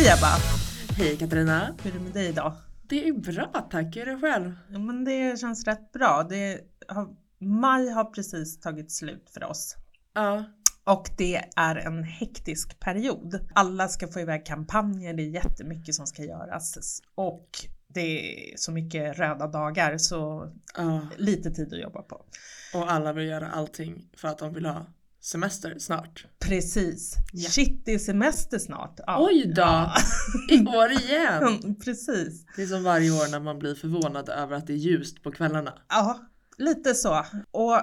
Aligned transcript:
Hej 0.00 0.08
Ebba! 0.08 0.36
Hej 0.96 1.16
Katarina! 1.16 1.76
Hur 1.82 1.90
är 1.90 1.98
det 1.98 2.04
med 2.04 2.12
dig 2.12 2.28
idag? 2.28 2.52
Det 2.88 3.08
är 3.08 3.12
bra 3.12 3.68
tack, 3.70 3.96
hur 3.96 4.08
är 4.08 4.14
det 4.14 4.20
själv? 4.20 4.56
Ja, 4.68 4.78
men 4.78 5.04
det 5.04 5.40
känns 5.40 5.64
rätt 5.64 5.92
bra. 5.92 6.26
Det 6.28 6.60
har, 6.88 7.08
maj 7.38 7.88
har 7.88 8.04
precis 8.04 8.60
tagit 8.60 8.92
slut 8.92 9.30
för 9.34 9.44
oss. 9.44 9.76
Ja. 10.14 10.44
Och 10.84 11.10
det 11.18 11.44
är 11.56 11.76
en 11.76 12.04
hektisk 12.04 12.80
period. 12.80 13.48
Alla 13.54 13.88
ska 13.88 14.08
få 14.08 14.20
iväg 14.20 14.46
kampanjer, 14.46 15.14
det 15.14 15.22
är 15.22 15.30
jättemycket 15.30 15.94
som 15.94 16.06
ska 16.06 16.22
göras. 16.24 17.02
Och 17.14 17.48
det 17.88 18.52
är 18.52 18.56
så 18.56 18.72
mycket 18.72 19.18
röda 19.18 19.46
dagar 19.46 19.98
så 19.98 20.52
ja. 20.76 21.00
lite 21.16 21.50
tid 21.50 21.74
att 21.74 21.80
jobba 21.80 22.02
på. 22.02 22.24
Och 22.74 22.92
alla 22.92 23.12
vill 23.12 23.28
göra 23.28 23.50
allting 23.50 24.08
för 24.16 24.28
att 24.28 24.38
de 24.38 24.54
vill 24.54 24.66
ha 24.66 24.86
semester 25.20 25.78
snart. 25.78 26.26
Precis. 26.38 27.16
Ja. 27.32 27.50
Shit, 27.50 27.84
det 27.84 27.94
är 27.94 27.98
semester 27.98 28.58
snart. 28.58 29.00
Ja. 29.06 29.26
Oj 29.26 29.52
då! 29.56 29.62
Ja. 29.62 29.94
I 30.50 30.66
år 30.66 30.90
igen! 30.90 31.74
Precis. 31.84 32.46
Det 32.56 32.62
är 32.62 32.66
som 32.66 32.82
varje 32.82 33.10
år 33.10 33.30
när 33.30 33.40
man 33.40 33.58
blir 33.58 33.74
förvånad 33.74 34.28
över 34.28 34.56
att 34.56 34.66
det 34.66 34.72
är 34.72 34.76
ljust 34.76 35.22
på 35.22 35.30
kvällarna. 35.32 35.72
Ja, 35.88 36.20
lite 36.56 36.94
så. 36.94 37.24
Och 37.50 37.80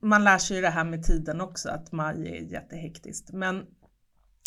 man 0.00 0.24
lär 0.24 0.38
sig 0.38 0.56
ju 0.56 0.62
det 0.62 0.70
här 0.70 0.84
med 0.84 1.04
tiden 1.04 1.40
också, 1.40 1.68
att 1.68 1.92
maj 1.92 2.28
är 2.28 2.52
jättehektiskt. 2.52 3.32
Men 3.32 3.66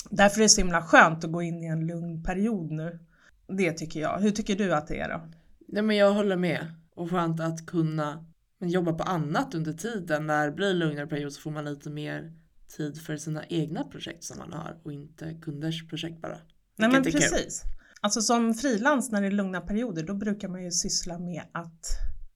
därför 0.09 0.39
är 0.39 0.43
det 0.43 0.49
så 0.49 0.61
himla 0.61 0.81
skönt 0.81 1.23
att 1.23 1.31
gå 1.31 1.41
in 1.41 1.63
i 1.63 1.67
en 1.67 1.87
lugn 1.87 2.23
period 2.23 2.71
nu. 2.71 2.99
Det 3.47 3.71
tycker 3.71 3.99
jag. 3.99 4.19
Hur 4.19 4.31
tycker 4.31 4.55
du 4.55 4.73
att 4.73 4.87
det 4.87 4.99
är 4.99 5.09
då? 5.09 5.21
Nej 5.67 5.83
men 5.83 5.95
jag 5.95 6.13
håller 6.13 6.35
med. 6.35 6.73
Och 6.95 7.09
skönt 7.09 7.39
att 7.39 7.65
kunna 7.65 8.25
men 8.63 8.71
jobba 8.71 8.93
på 8.93 9.03
annat 9.03 9.55
under 9.55 9.73
tiden. 9.73 10.27
När 10.27 10.45
det 10.45 10.51
blir 10.51 10.73
lugnare 10.73 11.07
period 11.07 11.33
så 11.33 11.41
får 11.41 11.51
man 11.51 11.65
lite 11.65 11.89
mer 11.89 12.33
tid 12.77 13.01
för 13.01 13.17
sina 13.17 13.45
egna 13.45 13.83
projekt 13.83 14.23
som 14.23 14.37
man 14.37 14.53
har 14.53 14.79
och 14.83 14.93
inte 14.93 15.33
kunders 15.41 15.87
projekt 15.89 16.21
bara. 16.21 16.37
Nej 16.75 16.89
men 16.89 16.95
är 16.95 17.03
kul. 17.03 17.13
precis. 17.13 17.63
Alltså 18.01 18.21
som 18.21 18.53
frilans 18.53 19.11
när 19.11 19.21
det 19.21 19.27
är 19.27 19.31
lugna 19.31 19.61
perioder 19.61 20.03
då 20.03 20.13
brukar 20.13 20.47
man 20.47 20.63
ju 20.63 20.71
syssla 20.71 21.19
med 21.19 21.43
att 21.51 21.87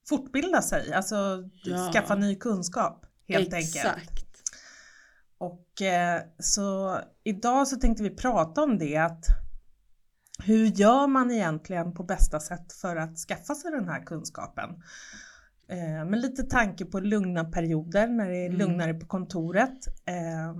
fortbilda 0.09 0.61
sig, 0.61 0.93
alltså 0.93 1.15
Ja. 1.63 1.91
skaffa 1.93 2.15
ny 2.15 2.35
kunskap 2.35 3.05
helt 3.27 3.53
enkelt. 3.53 3.75
Exakt. 3.75 4.25
Och 5.37 5.81
eh, 5.81 6.21
så 6.39 6.99
idag 7.23 7.67
så 7.67 7.75
tänkte 7.75 8.03
vi 8.03 8.09
prata 8.09 8.63
om 8.63 8.77
det 8.77 8.97
att 8.97 9.25
hur 10.43 10.65
gör 10.65 11.07
man 11.07 11.31
egentligen 11.31 11.93
på 11.93 12.03
bästa 12.03 12.39
sätt 12.39 12.73
för 12.73 12.95
att 12.95 13.17
skaffa 13.17 13.55
sig 13.55 13.71
den 13.71 13.87
här 13.87 14.05
kunskapen? 14.05 14.69
Eh, 15.69 16.05
med 16.05 16.19
lite 16.21 16.43
tanke 16.43 16.85
på 16.85 16.99
lugna 16.99 17.43
perioder 17.43 18.07
när 18.07 18.29
det 18.29 18.37
är 18.37 18.45
Mm. 18.45 18.57
lugnare 18.59 18.93
på 18.93 19.05
kontoret. 19.07 19.87
Eh, 20.05 20.55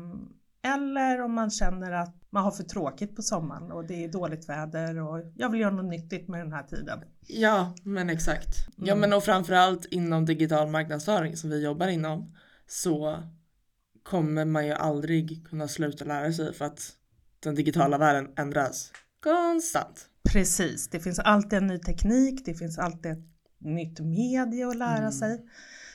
eller 0.74 1.22
om 1.22 1.34
man 1.34 1.50
känner 1.50 1.92
att 1.92 2.16
man 2.30 2.44
har 2.44 2.52
för 2.52 2.64
tråkigt 2.64 3.16
på 3.16 3.22
sommaren 3.22 3.72
och 3.72 3.88
det 3.88 4.04
är 4.04 4.08
dåligt 4.12 4.50
väder 4.50 5.00
och 5.02 5.32
jag 5.36 5.50
vill 5.50 5.62
göra 5.62 5.72
något 5.72 5.86
nyttigt 5.86 6.28
med 6.28 6.40
den 6.40 6.54
här 6.54 6.64
tiden. 6.64 7.00
Ja, 7.28 7.76
men 7.84 8.10
exakt. 8.10 8.48
Ja, 8.76 8.94
Mm. 8.94 9.00
men 9.00 9.14
och 9.18 9.24
framförallt 9.24 9.86
inom 9.86 10.26
digital 10.26 10.70
marknadsföring 10.70 11.38
som 11.38 11.50
vi 11.50 11.64
jobbar 11.64 11.88
inom 11.88 12.36
så 12.68 13.24
kommer 14.04 14.46
man 14.46 14.66
ju 14.66 14.72
aldrig 14.74 15.48
kunna 15.50 15.68
sluta 15.68 16.06
lära 16.06 16.34
sig 16.34 16.54
för 16.54 16.66
att 16.66 16.92
den 17.40 17.56
digitala 17.56 17.98
världen 17.98 18.28
ändras 18.38 18.92
konstant. 19.24 20.10
Precis, 20.34 20.90
det 20.90 21.00
finns 21.00 21.20
alltid 21.20 21.54
en 21.60 21.68
ny 21.68 21.80
teknik, 21.80 22.46
det 22.46 22.54
finns 22.54 22.78
alltid 22.78 23.12
ett 23.12 23.37
nytt 23.60 24.00
medie 24.00 24.68
att 24.68 24.78
lära 24.78 24.98
Mm. 24.98 25.12
sig. 25.12 25.46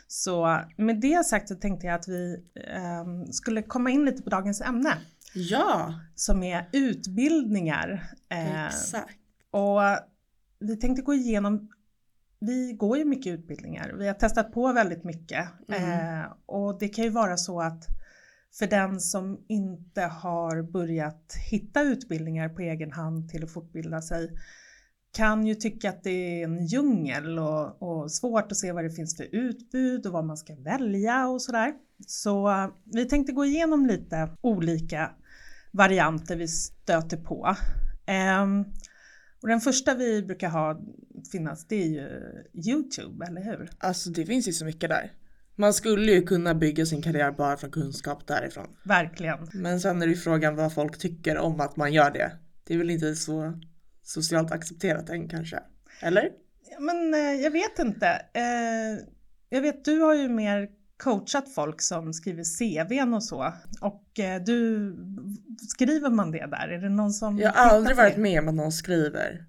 Så 0.06 0.60
med 0.77 1.00
det 1.00 1.27
sagt 1.27 1.48
så 1.48 1.55
tänkte 1.55 1.86
jag 1.86 1.94
att 1.94 2.08
vi 2.08 2.44
ehm, 2.66 3.32
skulle 3.32 3.62
komma 3.62 3.91
in 3.91 4.05
lite 4.05 4.22
på 4.22 4.30
dagens 4.30 4.60
ämne 4.60 4.92
Ja, 5.34 5.94
som 6.14 6.42
är 6.42 6.68
utbildningar. 6.72 8.10
Eh, 8.30 8.66
exakt. 8.66 9.14
och 9.50 9.80
vi 10.58 10.77
tänkte 10.77 11.02
gå 11.02 11.14
igenom, 11.14 11.68
vi 12.40 12.73
går 12.73 12.98
ju 12.98 13.05
mycket 13.05 13.33
utbildningar, 13.39 13.92
vi 13.98 14.06
har 14.06 14.14
testat 14.14 14.52
på 14.52 14.73
väldigt 14.73 15.05
mycket 15.05 15.48
Mm. 15.68 15.90
eh, 16.20 16.27
och 16.46 16.79
det 16.79 16.89
kan 16.89 17.05
ju 17.05 17.11
vara 17.11 17.36
så 17.36 17.61
att 17.61 17.86
för 18.58 18.67
den 18.67 19.00
som 19.00 19.44
inte 19.48 20.02
har 20.02 20.62
börjat 20.62 21.34
hitta 21.50 21.83
utbildningar 21.83 22.48
på 22.48 22.61
egen 22.62 22.92
hand 22.92 23.29
till 23.30 23.44
att 23.44 23.50
fortbilda 23.52 24.02
sig 24.02 24.30
kan 25.12 25.46
ju 25.46 25.55
tycka 25.55 25.90
att 25.90 26.05
det 26.05 26.11
är 26.11 26.45
en 26.45 26.67
djungel 26.67 27.39
och, 27.39 27.83
och 27.83 28.11
svårt 28.11 28.52
att 28.52 28.58
se 28.58 28.73
vad 28.73 28.84
det 28.84 28.90
finns 28.90 29.17
för 29.17 29.34
utbud 29.34 30.06
och 30.06 30.12
vad 30.12 30.24
man 30.24 30.36
ska 30.36 30.55
välja 30.55 31.28
och 31.28 31.42
sådär. 31.42 31.73
Så 32.06 32.50
eh, 32.50 32.68
vi 32.84 33.05
tänkte 33.05 33.33
gå 33.33 33.45
igenom 33.45 33.86
lite 33.86 34.28
olika 34.40 35.11
varianter 35.70 36.36
vi 36.36 36.48
stöter 36.48 37.17
på. 37.17 37.56
Ehm, 38.06 38.64
och 39.42 39.48
den 39.48 39.61
första 39.61 39.95
vi 39.95 40.23
brukar 40.23 40.48
ha 40.48 40.80
finnas 41.33 41.67
det 41.67 41.83
är 41.83 41.86
ju 41.86 42.08
Youtube, 42.70 43.27
eller 43.27 43.44
hur? 43.44 43.70
Alltså 43.79 44.11
det 44.11 44.27
finns 44.27 44.48
ju 44.48 44.52
så 44.52 44.64
mycket 44.64 44.90
där. 44.90 45.12
Man 45.56 45.74
skulle 45.74 46.12
ju 46.12 46.23
kunna 46.23 46.55
bygga 46.55 46.86
sin 46.86 47.02
karriär 47.02 47.30
bara 47.30 47.56
från 47.56 47.70
kunskap 47.70 48.27
därifrån. 48.27 48.67
Verkligen. 48.84 49.48
Men 49.52 49.80
sen 49.80 50.02
är 50.02 50.06
det 50.06 50.12
ju 50.12 50.18
frågan 50.18 50.56
vad 50.56 50.74
folk 50.74 50.98
tycker 50.98 51.39
om 51.39 51.61
att 51.61 51.77
man 51.77 51.92
gör 51.92 52.11
det. 52.11 52.33
Det 52.64 52.74
är 52.74 52.79
väl 52.79 52.90
inte 52.90 53.14
så 53.14 53.61
socialt 54.02 54.52
accepterat 54.52 55.11
än 55.11 55.29
kanske. 55.29 55.61
Eller? 56.01 56.30
Men 56.79 57.14
eh, 57.14 57.20
jag 57.20 57.51
vet 57.51 57.79
inte. 57.79 58.07
Eh, 58.33 59.07
jag 59.48 59.63
vet 59.63 59.85
du 59.85 60.01
har 60.01 60.14
ju 60.14 60.29
mer 60.29 60.68
coachat 60.96 61.55
folk 61.55 61.80
som 61.80 62.12
skriver 62.12 62.45
CVn 62.45 63.14
och 63.14 63.24
så. 63.24 63.52
Och 63.80 64.20
eh, 64.20 64.42
du, 64.42 64.96
skriver 65.74 66.11
man 66.11 66.30
det 66.30 66.46
där? 66.46 66.68
Är 66.68 66.79
det 66.79 66.89
någon 66.89 67.12
som 67.12 67.39
Jag 67.39 67.52
har 67.52 67.70
aldrig 67.70 67.96
varit 67.96 68.17
med 68.17 68.41
om 68.41 68.48
att 68.48 68.55
någon 68.55 68.73
skriver 68.73 69.46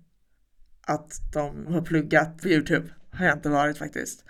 att 0.88 1.34
de 1.34 1.68
har 1.68 1.82
pluggat 1.82 2.42
på 2.42 2.48
Youtube. 2.48 2.88
Har 3.12 3.26
jag 3.26 3.38
inte 3.38 3.50
varit 3.50 3.78
faktiskt. 3.78 4.26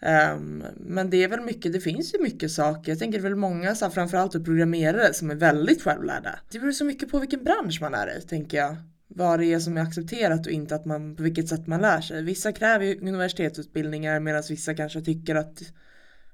Ehm, 0.00 0.64
men 0.76 1.10
det 1.10 1.24
är 1.24 1.28
väl 1.28 1.40
mycket, 1.40 1.72
det 1.72 1.80
finns 1.80 2.14
ju 2.14 2.22
mycket 2.22 2.50
saker. 2.50 2.92
Jag 2.92 2.98
tänker 2.98 3.18
det 3.18 3.26
är 3.26 3.28
väl 3.28 3.38
många, 3.38 3.74
så 3.74 3.84
här, 3.84 3.92
framförallt 3.92 4.44
programmerare 4.44 5.14
som 5.14 5.30
är 5.30 5.34
väldigt 5.34 5.82
självlärda. 5.82 6.38
Det 6.50 6.58
beror 6.58 6.72
så 6.72 6.84
mycket 6.84 7.10
på 7.10 7.18
vilken 7.18 7.44
bransch 7.44 7.78
man 7.80 7.94
är 7.94 8.18
i, 8.18 8.20
tänker 8.20 8.58
jag. 8.58 8.76
Vad 9.14 9.38
det 9.38 9.46
är 9.46 9.58
som 9.58 9.76
är 9.76 9.80
accepterat 9.82 10.46
och 10.46 10.52
inte 10.52 10.74
att 10.74 10.84
man, 10.84 11.16
på 11.16 11.22
vilket 11.22 11.48
sätt 11.48 11.66
man 11.66 11.80
lär 11.80 12.00
sig. 12.00 12.22
Vissa 12.22 12.52
kräver 12.52 12.84
ju 12.84 13.00
universitetsutbildningar 13.00 14.20
medan 14.20 14.42
vissa 14.48 14.74
kanske 14.74 15.00
tycker 15.00 15.34
att 15.34 15.62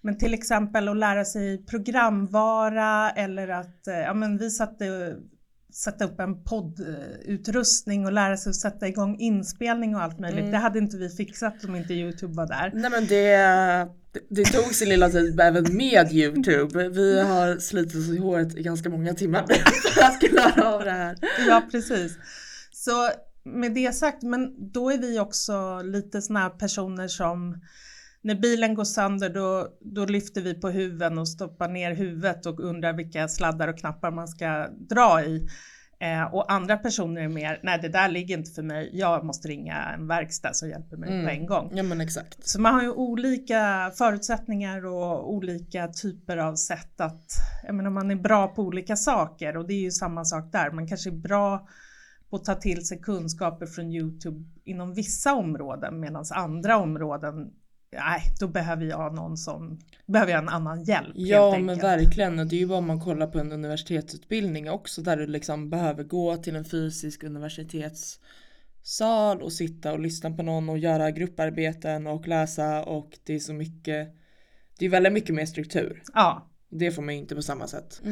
Men 0.00 0.18
till 0.18 0.34
exempel 0.34 0.88
att 0.88 0.96
lära 0.96 1.24
sig 1.24 1.66
programvara 1.66 3.10
eller 3.10 3.48
att 3.48 3.86
eh, 3.86 3.98
ja, 3.98 4.14
men 4.14 4.38
vi 4.38 4.50
satte 4.50 5.16
sätta 5.74 6.04
upp 6.04 6.20
en 6.20 6.44
poddutrustning 6.44 8.06
och 8.06 8.12
lära 8.12 8.36
sig 8.36 8.50
att 8.50 8.56
sätta 8.56 8.88
igång 8.88 9.16
inspelning 9.18 9.96
och 9.96 10.02
allt 10.02 10.18
möjligt. 10.18 10.40
Mm. 10.40 10.50
Det 10.50 10.58
hade 10.58 10.78
inte 10.78 10.96
vi 10.96 11.08
fixat 11.08 11.64
om 11.64 11.76
inte 11.76 11.94
Youtube 11.94 12.34
var 12.34 12.46
där. 12.46 12.70
Nej 12.74 12.90
men 12.90 13.06
det, 13.06 13.36
det 14.28 14.44
tog 14.44 14.74
sin 14.74 14.88
lilla 14.88 15.10
tid 15.10 15.40
även 15.40 15.76
med 15.76 16.12
Youtube. 16.12 16.88
Vi 16.88 17.20
har 17.20 17.58
slitit 17.58 17.96
oss 17.96 18.08
i 18.08 18.18
håret 18.18 18.56
i 18.56 18.62
ganska 18.62 18.90
många 18.90 19.14
timmar 19.14 19.46
för 19.94 20.02
att 20.02 20.20
klara 20.20 20.74
av 20.74 20.84
det 20.84 20.90
här. 20.90 21.16
Ja, 21.48 21.62
precis. 21.70 22.18
Så 22.72 23.10
med 23.44 23.74
det 23.74 23.94
sagt, 23.94 24.22
men 24.22 24.72
då 24.72 24.90
är 24.90 24.98
vi 24.98 25.18
också 25.18 25.82
lite 25.82 26.20
här 26.34 26.50
personer 26.50 27.08
som 27.08 27.60
när 28.24 28.34
bilen 28.34 28.74
går 28.74 28.84
sönder 28.84 29.30
då, 29.30 29.68
då 29.80 30.04
lyfter 30.04 30.40
vi 30.40 30.54
på 30.54 30.70
huven 30.70 31.18
och 31.18 31.28
stoppar 31.28 31.68
ner 31.68 31.94
huvudet 31.94 32.46
och 32.46 32.60
undrar 32.60 32.92
vilka 32.92 33.28
sladdar 33.28 33.68
och 33.68 33.78
knappar 33.78 34.10
man 34.10 34.28
ska 34.28 34.68
dra 34.68 35.24
i. 35.24 35.48
Eh, 36.04 36.34
och 36.34 36.52
andra 36.52 36.76
personer 36.76 37.22
är 37.22 37.28
mer, 37.28 37.60
nej 37.62 37.78
det 37.82 37.88
där 37.88 38.08
ligger 38.08 38.38
inte 38.38 38.50
för 38.50 38.62
mig, 38.62 38.90
jag 38.92 39.24
måste 39.24 39.48
ringa 39.48 39.92
en 39.94 40.06
verkstad 40.06 40.54
som 40.54 40.68
hjälper 40.68 40.96
mig 40.96 41.24
på 41.24 41.30
en 41.30 41.46
gång. 41.46 41.70
Ja 41.74 41.82
men 41.82 42.00
exakt. 42.00 42.48
Så 42.48 42.60
man 42.60 42.74
har 42.74 42.82
ju 42.82 42.90
olika 42.90 43.92
förutsättningar 43.98 44.86
och 44.86 45.32
olika 45.32 45.88
typer 45.88 46.36
av 46.36 46.54
sätt 46.54 47.00
att, 47.00 47.26
jag 47.66 47.74
menar 47.74 47.90
man 47.90 48.10
är 48.10 48.16
bra 48.16 48.48
på 48.48 48.62
olika 48.62 48.96
saker 48.96 49.56
och 49.56 49.66
det 49.66 49.74
är 49.74 49.80
ju 49.80 49.90
samma 49.90 50.24
sak 50.24 50.52
där. 50.52 50.70
Man 50.70 50.88
kanske 50.88 51.10
är 51.10 51.16
bra 51.16 51.68
på 52.30 52.36
att 52.36 52.44
ta 52.44 52.54
till 52.54 52.86
sig 52.86 53.00
kunskaper 53.00 53.66
från 53.66 53.92
Youtube 53.92 54.44
inom 54.64 54.94
vissa 54.94 55.34
områden 55.34 56.00
medan 56.00 56.24
andra 56.34 56.76
områden, 56.76 57.50
nej 57.94 58.22
då 58.40 58.48
behöver 58.48 58.84
jag 58.84 59.14
någon 59.14 59.36
som, 59.36 59.78
behöver 60.06 60.32
jag 60.32 60.42
en 60.42 60.48
annan 60.48 60.84
hjälp. 60.84 61.12
Ja 61.14 61.52
helt 61.52 61.64
men 61.64 61.78
verkligen. 61.78 62.38
Och 62.38 62.46
Det 62.46 62.56
är 62.56 62.60
ju 62.60 62.66
bara 62.66 62.78
om 62.78 62.86
man 62.86 63.00
kollar 63.00 63.26
på 63.26 63.38
en 63.38 63.52
universitetsutbildning 63.52 64.70
också 64.70 65.02
där 65.02 65.16
du 65.16 65.26
liksom 65.26 65.70
behöver 65.70 66.04
gå 66.04 66.36
till 66.36 66.56
en 66.56 66.64
fysisk 66.64 67.22
universitetssal 67.22 69.42
och 69.42 69.52
sitta 69.52 69.92
och 69.92 70.00
lyssna 70.00 70.30
på 70.30 70.42
någon 70.42 70.68
och 70.68 70.78
göra 70.78 71.10
grupparbeten 71.10 72.06
och 72.06 72.28
läsa 72.28 72.84
och 72.84 73.18
det 73.24 73.34
är 73.34 73.38
så 73.38 73.52
mycket. 73.52 74.14
Det 74.78 74.86
är 74.86 74.90
väldigt 74.90 75.12
mycket 75.12 75.34
mer 75.34 75.46
struktur. 75.46 76.02
Ja, 76.14 76.50
Det 76.70 76.90
får 76.90 77.02
man 77.02 77.14
ju 77.14 77.20
inte 77.20 77.34
på 77.34 77.42
samma 77.42 77.66
sätt. 77.66 78.02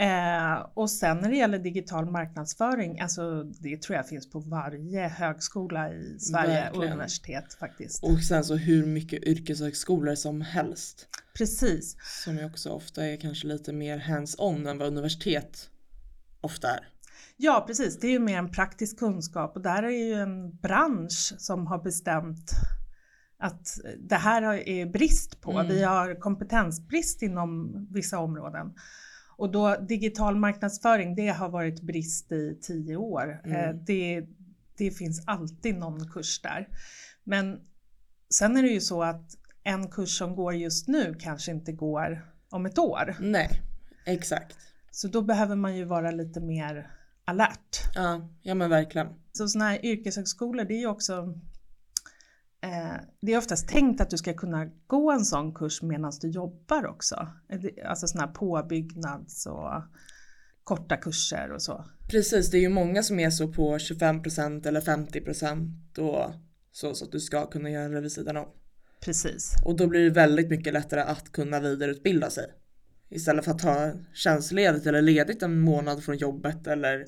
Eh, 0.00 0.66
och 0.74 0.90
sen 0.90 1.16
när 1.18 1.28
det 1.28 1.36
gäller 1.36 1.58
digital 1.58 2.10
marknadsföring, 2.10 3.00
alltså 3.00 3.42
det 3.42 3.82
tror 3.82 3.96
jag 3.96 4.08
finns 4.08 4.30
på 4.30 4.40
varje 4.40 5.08
högskola 5.08 5.92
i 5.92 6.18
Sverige 6.18 6.70
och 6.70 6.84
universitet 6.84 7.54
faktiskt. 7.54 8.04
Och 8.04 8.22
sen 8.22 8.44
så 8.44 8.56
hur 8.56 8.86
mycket 8.86 9.22
yrkeshögskolor 9.22 10.14
som 10.14 10.40
helst. 10.40 11.06
Precis. 11.38 11.96
Som 12.24 12.38
ju 12.38 12.44
också 12.44 12.70
ofta 12.70 13.06
är 13.06 13.16
kanske 13.16 13.46
lite 13.46 13.72
mer 13.72 13.98
hands-on 13.98 14.66
än 14.66 14.78
vad 14.78 14.88
universitet 14.88 15.70
ofta 16.40 16.68
är. 16.68 16.88
Ja, 17.36 17.64
precis. 17.66 17.98
Det 18.00 18.06
är 18.06 18.12
ju 18.12 18.18
mer 18.18 18.38
en 18.38 18.50
praktisk 18.50 18.98
kunskap 18.98 19.56
och 19.56 19.62
där 19.62 19.82
är 19.82 20.06
ju 20.06 20.14
en 20.14 20.56
bransch 20.56 21.34
som 21.38 21.66
har 21.66 21.82
bestämt 21.82 22.50
att 23.38 23.68
det 23.98 24.16
här 24.16 24.42
är 24.68 24.86
brist 24.86 25.40
på. 25.40 25.52
Mm. 25.52 25.68
Vi 25.68 25.82
har 25.82 26.20
kompetensbrist 26.20 27.22
inom 27.22 27.72
vissa 27.90 28.18
områden. 28.18 28.74
Och 29.38 29.50
då 29.52 29.76
digital 29.76 30.36
marknadsföring, 30.36 31.14
det 31.14 31.28
har 31.28 31.48
varit 31.48 31.82
brist 31.82 32.32
i 32.32 32.58
tio 32.62 32.96
år. 32.96 33.40
Mm. 33.44 33.56
Eh, 33.56 33.74
Det, 33.74 34.26
det 34.78 34.90
finns 34.90 35.22
alltid 35.26 35.78
någon 35.78 36.08
kurs 36.08 36.40
där. 36.42 36.68
Men 37.24 37.60
sen 38.34 38.56
är 38.56 38.62
det 38.62 38.68
ju 38.68 38.80
så 38.80 39.02
att 39.02 39.24
en 39.64 39.88
kurs 39.90 40.18
som 40.18 40.36
går 40.36 40.54
just 40.54 40.88
nu 40.88 41.14
kanske 41.20 41.50
inte 41.52 41.72
går 41.72 42.32
om 42.50 42.66
ett 42.66 42.78
år. 42.78 43.16
Nej, 43.20 43.62
exakt. 44.06 44.56
Så 44.90 45.08
då 45.08 45.22
behöver 45.22 45.56
man 45.56 45.76
ju 45.76 45.84
vara 45.84 46.10
lite 46.10 46.40
mer 46.40 46.90
alert. 47.24 47.78
Ja, 47.94 48.28
ja 48.42 48.54
men 48.54 48.70
verkligen. 48.70 49.08
Så 49.32 49.48
sådana 49.48 49.70
här 49.70 49.84
yrkeshögskolor, 49.84 50.64
det 50.64 50.74
är 50.74 50.80
ju 50.80 50.86
också 50.86 51.34
det 53.20 53.32
är 53.32 53.38
oftast 53.38 53.68
tänkt 53.68 54.00
att 54.00 54.10
du 54.10 54.16
ska 54.18 54.34
kunna 54.34 54.66
gå 54.86 55.10
en 55.12 55.24
sån 55.24 55.54
kurs 55.54 55.82
medan 55.82 56.12
du 56.20 56.28
jobbar 56.30 56.86
också. 56.86 57.28
Det- 57.48 57.82
Alltså 57.82 58.06
sådana 58.06 58.26
här 58.26 58.34
påbyggnads 58.34 59.46
och 59.46 59.82
korta 60.64 60.96
kurser 60.96 61.52
och 61.52 61.62
så. 61.62 61.84
Precis, 62.10 62.50
det 62.50 62.58
är 62.58 62.60
ju 62.60 62.68
många 62.68 63.02
som 63.02 63.20
är 63.20 63.30
så 63.30 63.48
på 63.52 63.78
25% 63.78 64.66
eller 64.66 64.80
50% 64.80 65.98
och 65.98 66.32
så, 66.72 66.94
så 66.94 67.04
att 67.04 67.12
du 67.12 67.20
ska 67.20 67.46
kunna 67.46 67.70
göra 67.70 67.88
det 67.88 68.00
vid 68.00 68.12
sidan 68.12 68.36
om. 68.36 68.46
Precis. 69.00 69.52
Och 69.64 69.76
då 69.76 69.86
blir 69.86 70.04
det 70.04 70.10
väldigt 70.10 70.50
mycket 70.50 70.72
lättare 70.72 71.00
att 71.00 71.32
kunna 71.32 71.60
vidareutbilda 71.60 72.30
sig. 72.30 72.44
Istället 73.10 73.44
för 73.44 73.52
att 73.52 73.58
ta 73.58 73.92
tjänstledigt 74.14 74.86
eller 74.86 75.02
ledigt 75.02 75.42
en 75.42 75.60
månad 75.60 76.04
från 76.04 76.16
jobbet 76.16 76.66
eller 76.66 77.06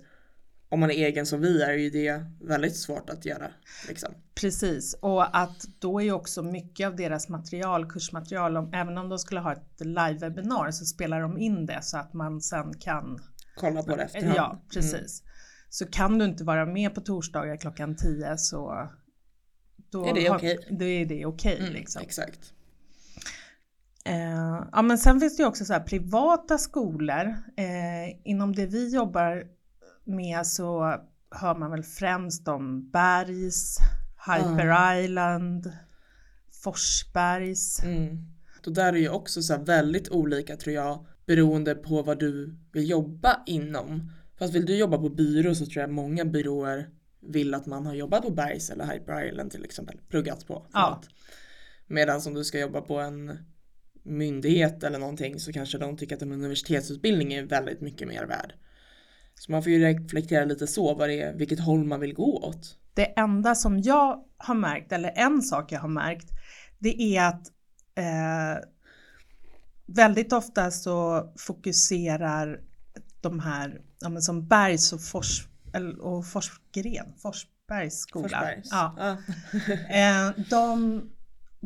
om 0.70 0.80
man 0.80 0.90
är 0.90 0.94
egen 0.94 1.26
som 1.26 1.40
vi 1.40 1.62
är 1.62 1.72
ju 1.72 1.90
det 1.90 2.24
väldigt 2.40 2.76
svårt 2.76 3.10
att 3.10 3.24
göra. 3.24 3.50
Liksom. 3.88 4.14
Precis, 4.34 4.94
och 4.94 5.36
att 5.38 5.66
då 5.78 6.00
är 6.00 6.04
ju 6.04 6.12
också 6.12 6.42
mycket 6.42 6.86
av 6.86 6.96
deras 6.96 7.28
material, 7.28 7.90
kursmaterial, 7.90 8.56
om, 8.56 8.72
även 8.74 8.98
om 8.98 9.08
de 9.08 9.18
skulle 9.18 9.40
ha 9.40 9.52
ett 9.52 9.80
live-webinar 9.80 10.70
så 10.70 10.84
spelar 10.84 11.20
de 11.20 11.38
in 11.38 11.66
det 11.66 11.82
så 11.82 11.98
att 11.98 12.12
man 12.12 12.40
sen 12.40 12.74
kan 12.78 13.18
Kolla 13.56 13.82
på 13.82 13.96
det 13.96 14.02
efterhand. 14.02 14.36
Ja, 14.36 14.62
precis. 14.72 15.22
Så 15.68 15.86
kan 15.86 16.18
du 16.18 16.24
inte 16.24 16.44
vara 16.44 16.66
med 16.66 16.94
på 16.94 17.00
torsdagar 17.00 17.56
klockan 17.56 17.96
10 17.96 18.38
så 18.38 18.88
då 19.90 20.06
Är 20.06 20.14
det 20.14 20.30
okej? 20.30 20.58
Då 20.70 20.84
är 20.84 21.06
det 21.06 21.26
okej 21.26 21.58
Mm, 21.58 21.72
liksom. 21.72 22.02
Exakt. 22.02 22.52
Eh, 24.04 24.64
ja, 24.72 24.82
men 24.82 24.98
sen 24.98 25.20
finns 25.20 25.36
det 25.36 25.42
ju 25.42 25.46
också 25.48 25.64
så 25.64 25.72
här 25.72 25.80
privata 25.80 26.58
skolor. 26.58 27.26
Eh, 27.56 28.20
inom 28.24 28.54
det 28.54 28.66
vi 28.66 28.94
jobbar 28.94 29.44
med 30.04 30.46
så 30.46 30.96
hör 31.30 31.54
man 31.54 31.70
väl 31.70 31.82
främst 31.82 32.48
om 32.48 32.90
Bergs, 32.90 33.76
Hyper 34.26 35.00
Island, 35.00 35.72
Forsbergs. 36.62 37.82
Mm. 37.82 38.18
Och 38.66 38.72
där 38.72 38.92
är 38.92 38.96
ju 38.96 39.08
också 39.08 39.42
så 39.42 39.52
här 39.52 39.64
väldigt 39.64 40.08
olika 40.08 40.56
tror 40.56 40.74
jag 40.74 41.06
beroende 41.26 41.74
på 41.74 42.02
vad 42.02 42.18
du 42.18 42.56
vill 42.72 42.90
jobba 42.90 43.42
inom. 43.46 44.12
Fast 44.38 44.54
vill 44.54 44.66
du 44.66 44.76
jobba 44.76 44.98
på 44.98 45.08
byrå 45.08 45.54
så 45.54 45.66
tror 45.66 45.80
jag 45.80 45.90
många 45.90 46.24
byråer 46.24 46.88
vill 47.20 47.54
att 47.54 47.66
man 47.66 47.86
har 47.86 47.94
jobbat 47.94 48.22
på 48.22 48.30
Bergs 48.30 48.70
eller 48.70 48.84
Hyper 48.84 49.28
Island 49.28 49.50
till 49.50 49.64
exempel, 49.64 49.98
pluggat 50.08 50.46
på. 50.46 50.66
Ja. 50.72 51.02
Medan 51.86 52.20
om 52.26 52.34
du 52.34 52.44
ska 52.44 52.60
jobba 52.60 52.80
på 52.80 52.98
en 52.98 53.38
myndighet 54.02 54.84
eller 54.84 54.98
någonting 54.98 55.40
så 55.40 55.52
kanske 55.52 55.78
de 55.78 55.96
tycker 55.96 56.16
att 56.16 56.22
en 56.22 56.32
universitetsutbildning 56.32 57.32
är 57.32 57.42
väldigt 57.42 57.80
mycket 57.80 58.08
mer 58.08 58.24
värd. 58.24 58.54
Så 59.40 59.52
man 59.52 59.62
får 59.62 59.72
ju 59.72 59.78
reflektera 59.78 60.44
lite 60.44 60.66
så 60.66 60.94
vad 60.94 61.08
det 61.08 61.20
är, 61.22 61.32
vilket 61.34 61.60
håll 61.60 61.84
man 61.84 62.00
vill 62.00 62.14
gå 62.14 62.38
åt. 62.38 62.76
Det 62.94 63.04
enda 63.04 63.54
som 63.54 63.80
jag 63.80 64.24
har 64.36 64.54
märkt, 64.54 64.92
eller 64.92 65.12
en 65.16 65.42
sak 65.42 65.72
jag 65.72 65.80
har 65.80 65.88
märkt, 65.88 66.30
det 66.78 67.02
är 67.16 67.28
att 67.28 67.48
eh, 67.94 68.64
väldigt 69.86 70.32
ofta 70.32 70.70
så 70.70 71.24
fokuserar 71.38 72.60
de 73.20 73.40
här, 73.40 73.80
ja, 74.00 74.20
som 74.20 74.48
Bergs 74.48 74.92
och, 74.92 75.02
Fors, 75.02 75.48
och 76.00 76.26
Forsgren, 76.26 77.14
Forsbergs 77.18 77.98
skola, 77.98 78.28
Forsbergs. 78.28 78.68
Ja, 78.70 78.94
Ja. 78.98 79.16
eh, 79.96 80.30
de 80.50 81.02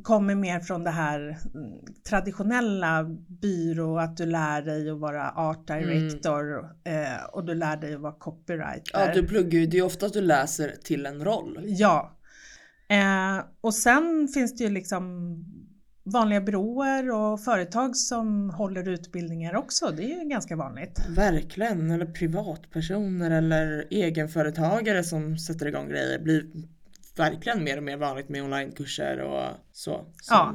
kommer 0.03 0.35
mer 0.35 0.61
från 0.61 0.85
det 0.85 0.91
här 0.91 1.21
mm, 1.55 1.79
traditionella 2.09 3.05
byrå, 3.43 3.99
att 3.99 4.17
du 4.17 4.27
lär 4.27 4.63
dig 4.63 4.91
att 4.91 4.99
vara 4.99 5.31
art 5.31 5.67
director 5.67 6.59
eh, 6.85 7.25
och 7.33 7.45
du 7.45 7.55
lär 7.55 7.77
dig 7.77 7.95
att 7.95 8.01
vara 8.01 8.13
copywriter. 8.13 8.83
ja, 8.93 9.15
du 9.15 9.27
pluggar 9.27 9.59
ju, 9.59 9.67
det 9.67 9.79
är 9.79 9.85
ofta 9.85 10.07
att 10.07 10.13
du 10.13 10.21
läser 10.21 10.75
till 10.85 11.07
en 11.07 11.25
roll. 11.25 11.59
Ja. 11.63 12.19
Eh, 12.89 13.45
och 13.61 13.75
sen 13.75 14.29
finns 14.35 14.57
det 14.57 14.65
ju 14.65 14.71
liksom 14.71 15.35
vanliga 16.05 16.41
byråer 16.41 17.11
och 17.11 17.41
företag 17.41 17.97
som 17.97 18.51
håller 18.51 18.89
utbildningar 18.89 19.57
också. 19.57 19.91
Det 19.97 20.05
är 20.05 20.23
ju 20.23 20.29
ganska 20.29 20.57
vanligt. 20.57 21.07
Verkligen, 21.17 21.91
eller 21.91 22.07
privatpersoner 22.07 23.31
eller 23.31 23.87
egenföretagare 23.91 25.05
som 25.05 25.39
sätter 25.39 25.67
igång 25.67 25.89
grejer 25.89 26.19
blir 26.19 26.45
verkligen 27.17 27.65
mer 27.65 27.77
och 27.77 27.83
mer 27.83 27.97
vanligt 27.97 28.29
med 28.29 28.43
onlinekurser 28.43 29.19
och 29.21 29.49
så. 29.73 30.05
Ja. 30.31 30.55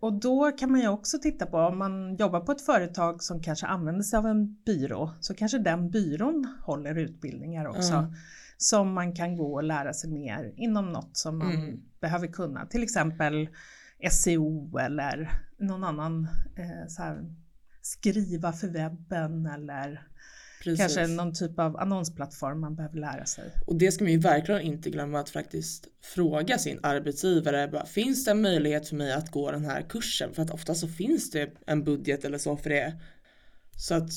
Och 0.00 0.12
då 0.20 0.52
kan 0.52 0.70
man 0.72 0.80
ju 0.80 0.88
också 0.88 1.18
titta 1.18 1.46
på 1.46 1.58
om 1.58 1.78
man 1.78 2.16
jobbar 2.16 2.40
på 2.40 2.52
ett 2.52 2.66
företag 2.66 3.22
som 3.22 3.42
kanske 3.42 3.66
använder 3.66 4.02
sig 4.02 4.16
av 4.16 4.26
en 4.26 4.54
byrå 4.66 5.12
så 5.20 5.34
kanske 5.34 5.58
den 5.58 5.90
byrån 5.90 6.56
håller 6.62 6.98
utbildningar 6.98 7.66
också. 7.66 7.92
Ja. 7.92 8.12
Som 8.56 8.92
man 8.92 9.14
kan 9.14 9.36
gå 9.36 9.54
och 9.54 9.62
lära 9.64 9.92
sig 9.92 10.10
mer 10.10 10.52
inom 10.56 10.92
något 10.92 11.16
som 11.16 11.38
man 11.38 11.54
Mm. 11.54 11.80
behöver 12.00 12.26
kunna. 12.26 12.66
Till 12.66 12.82
exempel 12.82 13.48
SEO 14.10 14.78
eller 14.78 15.30
någon 15.58 15.84
annan 15.84 16.28
eh, 16.56 16.88
så 16.88 17.02
här, 17.02 17.34
skriva 17.82 18.52
för 18.52 18.68
webben 18.68 19.46
eller 19.46 20.06
precis. 20.62 20.78
kanske 20.78 21.06
någon 21.06 21.34
typ 21.34 21.58
av 21.58 21.76
annonsplattform 21.76 22.60
man 22.60 22.74
behöver 22.74 22.98
lära 22.98 23.26
sig. 23.26 23.44
Och 23.66 23.76
det 23.76 23.92
ska 23.92 24.04
man 24.04 24.12
ju 24.12 24.18
verkligen 24.18 24.60
inte 24.60 24.90
glömma 24.90 25.20
att 25.20 25.30
faktiskt 25.30 25.88
fråga 26.02 26.58
sin 26.58 26.80
arbetsgivare. 26.82 27.68
Bara, 27.68 27.86
finns 27.86 28.24
det 28.24 28.30
en 28.30 28.42
möjlighet 28.42 28.88
för 28.88 28.96
mig 28.96 29.12
att 29.12 29.30
gå 29.30 29.50
den 29.50 29.64
här 29.64 29.82
kursen? 29.82 30.34
För 30.34 30.42
att 30.42 30.50
ofta 30.50 30.74
så 30.74 30.88
finns 30.88 31.30
det 31.30 31.50
en 31.66 31.84
budget 31.84 32.24
eller 32.24 32.38
så 32.38 32.56
för 32.56 32.70
det. 32.70 33.00
Så 33.76 33.94
att, 33.94 34.10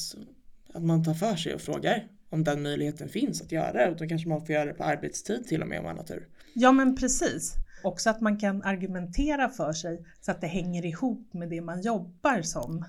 att 0.73 0.83
man 0.83 1.03
tar 1.03 1.13
för 1.13 1.35
sig 1.35 1.55
och 1.55 1.61
frågar 1.61 2.07
om 2.29 2.43
den 2.43 2.61
möjligheten 2.61 3.09
finns 3.09 3.41
att 3.41 3.51
göra 3.51 3.73
det. 3.73 3.91
Och 3.91 3.97
då 3.97 4.07
kanske 4.07 4.29
man 4.29 4.45
får 4.45 4.55
göra 4.55 4.65
det 4.65 4.73
på 4.73 4.83
arbetstid 4.83 5.47
till 5.47 5.61
och 5.61 5.67
med 5.67 5.79
om 5.79 5.85
man 5.85 5.97
har 5.97 6.03
tur. 6.03 6.27
Ja 6.53 6.71
men 6.71 6.95
precis. 6.95 7.53
Också 7.83 8.09
att 8.09 8.21
man 8.21 8.39
kan 8.39 8.63
argumentera 8.63 9.49
för 9.49 9.73
sig 9.73 10.05
så 10.21 10.31
att 10.31 10.41
det 10.41 10.47
hänger 10.47 10.85
ihop 10.85 11.33
med 11.33 11.49
det 11.49 11.61
man 11.61 11.81
jobbar 11.81 12.41
som. 12.41 12.85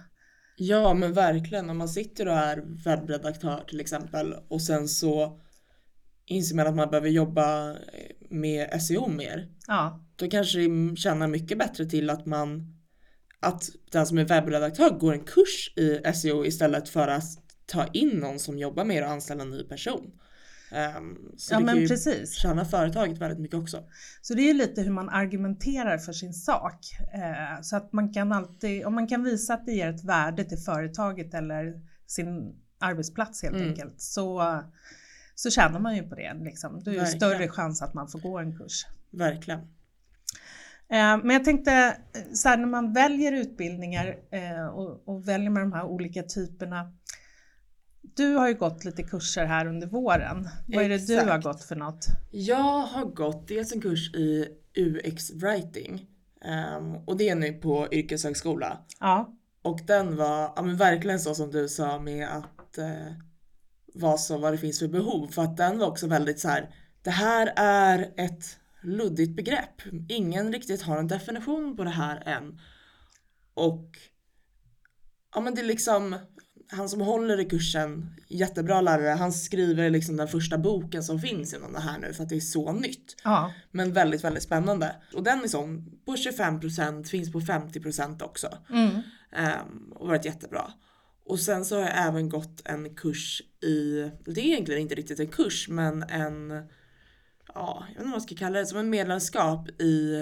Ja 0.56 0.94
men 0.94 1.12
verkligen 1.12 1.70
om 1.70 1.78
man 1.78 1.88
sitter 1.88 2.28
och 2.28 2.34
är 2.34 2.62
webbredaktör 2.84 3.64
till 3.68 3.80
exempel 3.80 4.34
och 4.48 4.62
sen 4.62 4.88
så 4.88 5.40
inser 6.26 6.56
man 6.56 6.66
att 6.66 6.74
man 6.74 6.90
behöver 6.90 7.08
jobba 7.08 7.76
med 8.30 8.82
SEO 8.82 9.08
mer. 9.08 9.48
Ja, 9.66 10.04
Då 10.16 10.28
kanske 10.28 10.58
det 10.58 10.96
tjänar 10.96 11.28
mycket 11.28 11.58
bättre 11.58 11.86
till 11.86 12.10
att 12.10 12.26
man 12.26 12.78
att 13.40 13.68
den 13.92 14.06
som 14.06 14.18
är 14.18 14.24
webbredaktör 14.24 14.90
går 14.90 15.12
en 15.12 15.24
kurs 15.24 15.72
i 15.76 16.00
SEO 16.14 16.44
istället 16.44 16.88
för 16.88 17.08
att 17.08 17.24
ta 17.66 17.86
in 17.86 18.08
någon 18.08 18.38
som 18.38 18.58
jobbar 18.58 18.84
med 18.84 19.02
det 19.02 19.06
och 19.06 19.12
anställa 19.12 19.42
en 19.42 19.50
ny 19.50 19.62
person. 19.62 20.12
Ehm, 20.74 21.18
så 21.36 21.54
ja 21.54 21.58
det 21.58 21.66
kan 21.66 21.74
men 21.74 21.82
ju 21.82 21.88
precis. 21.88 22.34
tjäna 22.34 22.64
företaget 22.64 23.18
väldigt 23.18 23.38
mycket 23.38 23.56
också. 23.58 23.84
Så 24.20 24.34
det 24.34 24.50
är 24.50 24.54
lite 24.54 24.82
hur 24.82 24.90
man 24.90 25.08
argumenterar 25.08 25.98
för 25.98 26.12
sin 26.12 26.32
sak. 26.34 26.78
Eh, 27.14 27.60
så 27.62 27.76
att 27.76 27.92
man 27.92 28.12
kan 28.12 28.32
alltid, 28.32 28.84
om 28.86 28.94
man 28.94 29.06
kan 29.06 29.22
visa 29.24 29.54
att 29.54 29.66
det 29.66 29.72
ger 29.72 29.88
ett 29.88 30.04
värde 30.04 30.44
till 30.44 30.58
företaget 30.58 31.34
eller 31.34 31.80
sin 32.06 32.54
arbetsplats 32.78 33.42
helt 33.42 33.56
Mm. 33.56 33.68
enkelt 33.68 34.00
så, 34.00 34.62
så 35.34 35.50
tjänar 35.50 35.80
man 35.80 35.96
ju 35.96 36.02
på 36.02 36.14
det. 36.14 36.34
Liksom. 36.34 36.82
Då 36.84 36.90
är 36.90 36.94
det 36.94 37.06
större 37.06 37.48
chans 37.48 37.82
att 37.82 37.94
man 37.94 38.08
får 38.08 38.18
gå 38.18 38.38
en 38.38 38.58
kurs. 38.58 38.86
Verkligen. 39.10 39.60
Eh, 40.88 41.16
Men 41.24 41.30
jag 41.30 41.44
tänkte 41.44 41.72
eh, 41.72 42.32
så 42.34 42.48
här, 42.48 42.56
när 42.56 42.66
man 42.66 42.92
väljer 42.92 43.32
utbildningar 43.32 44.16
och, 44.74 45.08
och 45.08 45.28
väljer 45.28 45.50
med 45.50 45.62
de 45.62 45.72
här 45.72 45.84
olika 45.84 46.22
typerna. 46.22 46.92
Du 48.02 48.34
har 48.34 48.48
ju 48.48 48.54
gått 48.54 48.84
lite 48.84 49.02
kurser 49.02 49.44
här 49.44 49.66
under 49.66 49.86
våren. 49.86 50.48
Vad 50.66 50.84
är 50.84 50.88
det 50.88 51.06
du 51.06 51.16
har 51.16 51.38
gått 51.42 51.64
för 51.64 51.76
något? 51.76 52.06
Jag 52.30 52.80
har 52.80 53.04
gått 53.04 53.48
dels 53.48 53.72
en 53.72 53.80
kurs 53.80 54.14
i 54.14 54.48
UX 54.76 55.30
writing 55.30 56.06
ehm, 56.44 56.96
och 56.96 57.16
det 57.16 57.28
är 57.28 57.34
nu 57.34 57.52
på 57.52 57.88
yrkeshögskola. 57.92 58.78
Ja, 59.00 59.36
Och 59.62 59.80
den 59.86 60.16
var 60.16 60.52
ja, 60.56 60.62
men 60.62 60.76
verkligen 60.76 61.20
så 61.20 61.34
som 61.34 61.50
du 61.50 61.68
sa 61.68 61.98
med 61.98 62.28
att 62.28 62.78
eh, 62.78 63.12
vad, 63.94 64.20
så, 64.20 64.38
vad 64.38 64.52
det 64.52 64.58
finns 64.58 64.78
för 64.78 64.88
behov. 64.88 65.28
För 65.28 65.42
att 65.42 65.56
den 65.56 65.78
var 65.78 65.86
också 65.86 66.06
väldigt 66.06 66.40
så 66.40 66.48
här, 66.48 66.74
det 67.02 67.10
här 67.10 67.52
är 67.56 68.12
ett 68.16 68.58
luddigt 68.82 69.36
begrepp. 69.36 69.82
Ingen 70.08 70.52
riktigt 70.52 70.82
har 70.82 70.98
en 70.98 71.08
definition 71.08 71.76
på 71.76 71.84
det 71.84 71.90
här 71.90 72.22
än. 72.28 72.60
Och 73.54 73.98
ja 75.34 75.40
men 75.40 75.54
det 75.54 75.60
är 75.60 75.64
liksom 75.64 76.16
han 76.72 76.88
som 76.88 77.00
håller 77.00 77.40
i 77.40 77.44
kursen, 77.44 78.10
jättebra 78.28 78.80
lärare, 78.80 79.08
han 79.08 79.32
skriver 79.32 79.90
liksom 79.90 80.16
den 80.16 80.28
första 80.28 80.58
boken 80.58 81.02
som 81.02 81.20
finns 81.20 81.54
inom 81.54 81.72
det 81.72 81.80
här 81.80 81.98
nu 81.98 82.12
för 82.12 82.22
att 82.22 82.28
det 82.28 82.36
är 82.36 82.40
så 82.40 82.72
nytt. 82.72 83.16
Ja. 83.24 83.52
Men 83.70 83.92
väldigt, 83.92 84.24
väldigt 84.24 84.42
spännande. 84.42 84.96
Och 85.14 85.22
den 85.22 85.44
är 85.44 85.48
sån 85.48 86.00
på 86.04 86.12
25%, 86.12 87.04
finns 87.04 87.32
på 87.32 87.40
50% 87.40 88.22
också. 88.22 88.58
Mm. 88.70 88.90
Um, 88.90 89.92
och 89.92 90.08
varit 90.08 90.24
jättebra. 90.24 90.72
Och 91.24 91.38
sen 91.38 91.64
så 91.64 91.74
har 91.74 91.82
jag 91.82 92.06
även 92.06 92.28
gått 92.28 92.62
en 92.64 92.94
kurs 92.94 93.42
i, 93.62 94.10
det 94.24 94.40
är 94.40 94.44
egentligen 94.44 94.80
inte 94.80 94.94
riktigt 94.94 95.20
en 95.20 95.28
kurs 95.28 95.68
men 95.68 96.02
en, 96.02 96.50
ja, 97.54 97.84
jag 97.88 97.88
vet 97.88 97.90
inte 97.90 98.02
vad 98.02 98.10
man 98.10 98.20
ska 98.20 98.34
kalla 98.34 98.58
det, 98.58 98.66
som 98.66 98.78
en 98.78 98.90
medlemskap 98.90 99.68
i 99.80 100.14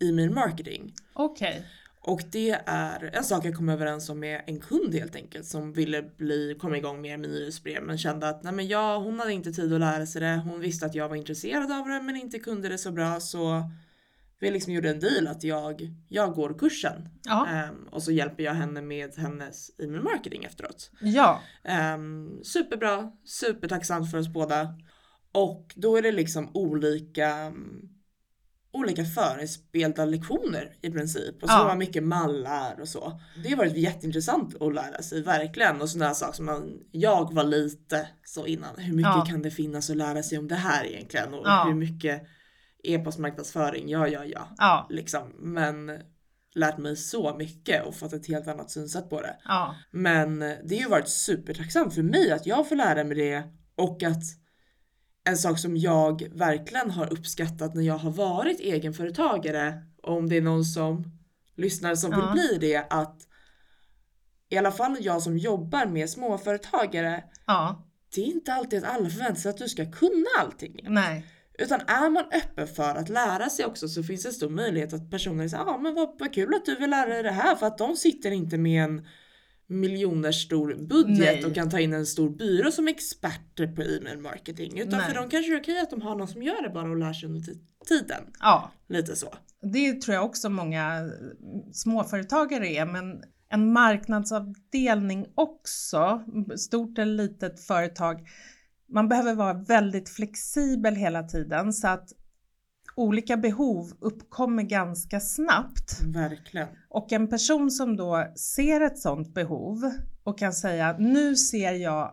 e-mail 0.00 0.30
marketing. 0.30 0.94
Okej. 1.12 1.48
Okay. 1.50 1.62
Och 2.04 2.22
det 2.32 2.50
är 2.66 3.10
en 3.16 3.24
sak 3.24 3.44
jag 3.44 3.56
kom 3.56 3.68
överens 3.68 4.08
om 4.08 4.20
med 4.20 4.42
en 4.46 4.60
kund 4.60 4.94
helt 4.94 5.16
enkelt 5.16 5.46
som 5.46 5.72
ville 5.72 6.02
bli, 6.02 6.56
komma 6.60 6.76
igång 6.76 7.00
med 7.00 7.20
nyhetsbrev 7.20 7.82
men 7.82 7.98
kände 7.98 8.28
att 8.28 8.42
nej 8.42 8.52
men 8.52 8.68
jag, 8.68 9.00
hon 9.00 9.18
hade 9.18 9.32
inte 9.32 9.52
tid 9.52 9.72
att 9.72 9.80
lära 9.80 10.06
sig 10.06 10.20
det. 10.20 10.42
Hon 10.44 10.60
visste 10.60 10.86
att 10.86 10.94
jag 10.94 11.08
var 11.08 11.16
intresserad 11.16 11.72
av 11.72 11.88
det 11.88 12.02
men 12.02 12.16
inte 12.16 12.38
kunde 12.38 12.68
det 12.68 12.78
så 12.78 12.92
bra 12.92 13.20
så 13.20 13.70
vi 14.42 14.50
liksom 14.50 14.72
gjorde 14.72 14.90
en 14.90 15.00
deal 15.00 15.26
att 15.26 15.44
jag, 15.44 15.90
jag 16.08 16.34
går 16.34 16.58
kursen 16.58 17.08
um, 17.70 17.88
och 17.88 18.02
så 18.02 18.12
hjälper 18.12 18.44
jag 18.44 18.54
henne 18.54 18.82
med 18.82 19.14
hennes 19.16 19.70
e-mail 19.80 20.02
marketing 20.02 20.44
efteråt. 20.44 20.90
Ja. 21.00 21.40
Um, 21.94 22.40
superbra, 22.44 23.12
supertacksamt 23.24 24.10
för 24.10 24.18
oss 24.18 24.28
båda. 24.28 24.74
Och 25.32 25.72
då 25.76 25.96
är 25.96 26.02
det 26.02 26.12
liksom 26.12 26.50
olika 26.54 27.52
olika 28.72 29.04
förinspelade 29.04 30.06
lektioner 30.06 30.76
i 30.82 30.90
princip. 30.90 31.42
Och 31.42 31.48
så 31.48 31.54
ja. 31.54 31.64
var 31.64 31.76
mycket 31.76 32.02
mallar 32.02 32.80
och 32.80 32.88
så. 32.88 33.20
Det 33.42 33.50
har 33.50 33.56
varit 33.56 33.76
jätteintressant 33.76 34.62
att 34.62 34.74
lära 34.74 35.02
sig 35.02 35.22
verkligen. 35.22 35.80
Och 35.80 35.90
sådana 35.90 36.14
saker 36.14 36.32
som 36.32 36.46
man, 36.46 36.80
jag 36.90 37.34
var 37.34 37.44
lite 37.44 38.08
så 38.24 38.46
innan. 38.46 38.76
Hur 38.76 38.94
mycket 38.94 39.12
ja. 39.16 39.24
kan 39.28 39.42
det 39.42 39.50
finnas 39.50 39.90
att 39.90 39.96
lära 39.96 40.22
sig 40.22 40.38
om 40.38 40.48
det 40.48 40.54
här 40.54 40.84
egentligen? 40.84 41.34
Och 41.34 41.42
ja. 41.44 41.64
hur 41.66 41.74
mycket 41.74 42.22
e-postmarknadsföring? 42.84 43.88
Ja, 43.88 44.08
ja, 44.08 44.24
ja. 44.24 44.48
ja. 44.58 44.86
Liksom. 44.90 45.32
Men 45.38 45.90
lärt 46.54 46.78
mig 46.78 46.96
så 46.96 47.36
mycket 47.36 47.86
och 47.86 47.94
fått 47.94 48.12
ett 48.12 48.28
helt 48.28 48.48
annat 48.48 48.70
synsätt 48.70 49.10
på 49.10 49.20
det. 49.20 49.36
Men 49.90 50.38
det 50.38 50.74
har 50.76 50.82
ju 50.82 50.88
varit 50.88 51.08
supertacksamt 51.08 51.94
för 51.94 52.02
mig 52.02 52.32
att 52.32 52.46
jag 52.46 52.68
får 52.68 52.76
lära 52.76 53.04
mig 53.04 53.16
det 53.16 53.42
och 53.76 54.02
att 54.02 54.22
en 55.24 55.36
sak 55.36 55.58
som 55.58 55.76
jag 55.76 56.28
verkligen 56.32 56.90
har 56.90 57.12
uppskattat 57.12 57.74
när 57.74 57.82
jag 57.82 57.98
har 57.98 58.10
varit 58.10 58.60
egenföretagare, 58.60 59.82
om 60.02 60.28
det 60.28 60.36
är 60.36 60.42
någon 60.42 60.64
som 60.64 61.04
lyssnar 61.56 61.94
som 61.94 62.12
ja. 62.12 62.18
vill 62.18 62.32
bli 62.32 62.58
det, 62.68 62.86
att 62.90 63.26
i 64.48 64.56
alla 64.56 64.72
fall 64.72 64.96
jag 65.00 65.22
som 65.22 65.38
jobbar 65.38 65.86
med 65.86 66.10
småföretagare, 66.10 67.24
ja. 67.46 67.88
det 68.14 68.20
är 68.20 68.26
inte 68.26 68.52
alltid 68.52 68.84
att 68.84 68.94
alla 68.94 69.10
förväntar 69.10 69.40
sig 69.40 69.50
att 69.50 69.58
du 69.58 69.68
ska 69.68 69.90
kunna 69.90 70.26
allting. 70.40 70.76
Nej. 70.82 71.26
Utan 71.58 71.80
är 71.80 72.10
man 72.10 72.24
öppen 72.24 72.68
för 72.68 72.94
att 72.94 73.08
lära 73.08 73.48
sig 73.48 73.64
också 73.64 73.88
så 73.88 74.02
finns 74.02 74.22
det 74.22 74.32
stor 74.32 74.50
möjlighet 74.50 74.92
att 74.92 75.10
personer 75.10 75.48
säger 75.48 75.64
ja 75.64 75.70
ah, 75.70 75.78
men 75.78 75.94
vad, 75.94 76.18
vad 76.18 76.34
kul 76.34 76.54
att 76.54 76.64
du 76.64 76.74
vill 76.74 76.90
lära 76.90 77.08
dig 77.08 77.22
det 77.22 77.30
här 77.30 77.56
för 77.56 77.66
att 77.66 77.78
de 77.78 77.96
sitter 77.96 78.30
inte 78.30 78.58
med 78.58 78.84
en 78.84 79.06
miljoner 79.72 80.32
stor 80.32 80.74
budget 80.74 81.18
Nej. 81.18 81.44
och 81.44 81.54
kan 81.54 81.70
ta 81.70 81.80
in 81.80 81.92
en 81.92 82.06
stor 82.06 82.30
byrå 82.30 82.70
som 82.70 82.88
experter 82.88 83.66
på 83.66 83.82
e-mail 83.82 84.18
marketing. 84.18 84.78
Utan 84.78 84.98
Nej. 84.98 85.08
för 85.08 85.14
dem 85.14 85.28
kanske 85.30 85.52
det 85.52 85.56
är 85.56 85.60
okej 85.60 85.80
att 85.80 85.90
de 85.90 86.02
har 86.02 86.16
någon 86.16 86.28
som 86.28 86.42
gör 86.42 86.62
det 86.62 86.70
bara 86.70 86.90
och 86.90 86.96
lär 86.96 87.12
sig 87.12 87.28
under 87.28 87.42
tiden. 87.88 88.22
Ja. 88.40 88.70
Lite 88.88 89.16
så. 89.16 89.34
Det 89.72 90.00
tror 90.00 90.14
jag 90.14 90.24
också 90.24 90.48
många 90.48 91.10
småföretagare 91.72 92.68
är 92.68 92.86
men 92.86 93.22
en 93.48 93.72
marknadsavdelning 93.72 95.26
också, 95.34 96.22
stort 96.56 96.98
eller 96.98 97.14
litet 97.14 97.60
företag, 97.60 98.28
man 98.88 99.08
behöver 99.08 99.34
vara 99.34 99.54
väldigt 99.54 100.08
flexibel 100.08 100.94
hela 100.94 101.22
tiden 101.22 101.72
så 101.72 101.88
att 101.88 102.08
olika 102.96 103.36
behov 103.36 103.92
uppkommer 104.00 104.62
ganska 104.62 105.20
snabbt. 105.20 106.02
Verkligen. 106.06 106.68
Och 106.88 107.12
en 107.12 107.28
person 107.28 107.70
som 107.70 107.96
då 107.96 108.32
ser 108.36 108.80
ett 108.80 108.98
sådant 108.98 109.34
behov 109.34 109.78
och 110.24 110.38
kan 110.38 110.52
säga 110.52 110.96
nu 110.98 111.36
ser 111.36 111.72
jag, 111.72 112.12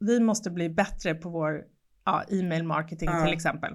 vi 0.00 0.20
måste 0.20 0.50
bli 0.50 0.68
bättre 0.68 1.14
på 1.14 1.28
vår 1.28 1.64
ja, 2.04 2.24
e-mail 2.28 2.64
marketing 2.64 3.08
ja. 3.12 3.24
till 3.24 3.34
exempel. 3.34 3.74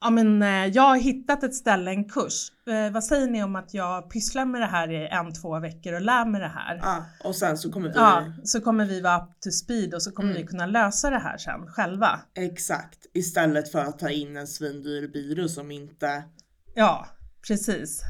Ja 0.00 0.10
men 0.10 0.42
eh, 0.42 0.66
jag 0.66 0.82
har 0.82 0.96
hittat 0.96 1.42
ett 1.42 1.54
ställe, 1.54 1.90
en 1.90 2.08
kurs. 2.08 2.52
Eh, 2.66 2.92
vad 2.92 3.04
säger 3.04 3.30
ni 3.30 3.42
om 3.42 3.56
att 3.56 3.74
jag 3.74 4.10
pysslar 4.10 4.44
med 4.44 4.60
det 4.60 4.66
här 4.66 4.90
i 4.92 5.08
en, 5.08 5.32
två 5.32 5.60
veckor 5.60 5.92
och 5.92 6.00
lär 6.00 6.26
mig 6.26 6.40
det 6.40 6.48
här? 6.48 6.76
Ja, 6.82 7.04
och 7.24 7.36
sen 7.36 7.58
så 7.58 7.72
kommer 7.72 7.88
vi... 7.88 7.94
Ja, 7.94 8.32
så 8.44 8.60
kommer 8.60 8.84
vi 8.84 9.00
vara 9.00 9.16
up 9.16 9.40
to 9.40 9.50
speed 9.50 9.94
och 9.94 10.02
så 10.02 10.12
kommer 10.12 10.30
mm. 10.30 10.42
vi 10.42 10.48
kunna 10.48 10.66
lösa 10.66 11.10
det 11.10 11.18
här 11.18 11.38
sen 11.38 11.66
själva. 11.66 12.20
Exakt, 12.34 13.06
istället 13.14 13.72
för 13.72 13.78
att 13.78 13.98
ta 13.98 14.10
in 14.10 14.36
en 14.36 14.46
svindyr 14.46 15.08
byrå 15.08 15.48
som 15.48 15.70
inte... 15.70 16.24
Ja, 16.74 17.06
precis. 17.48 18.02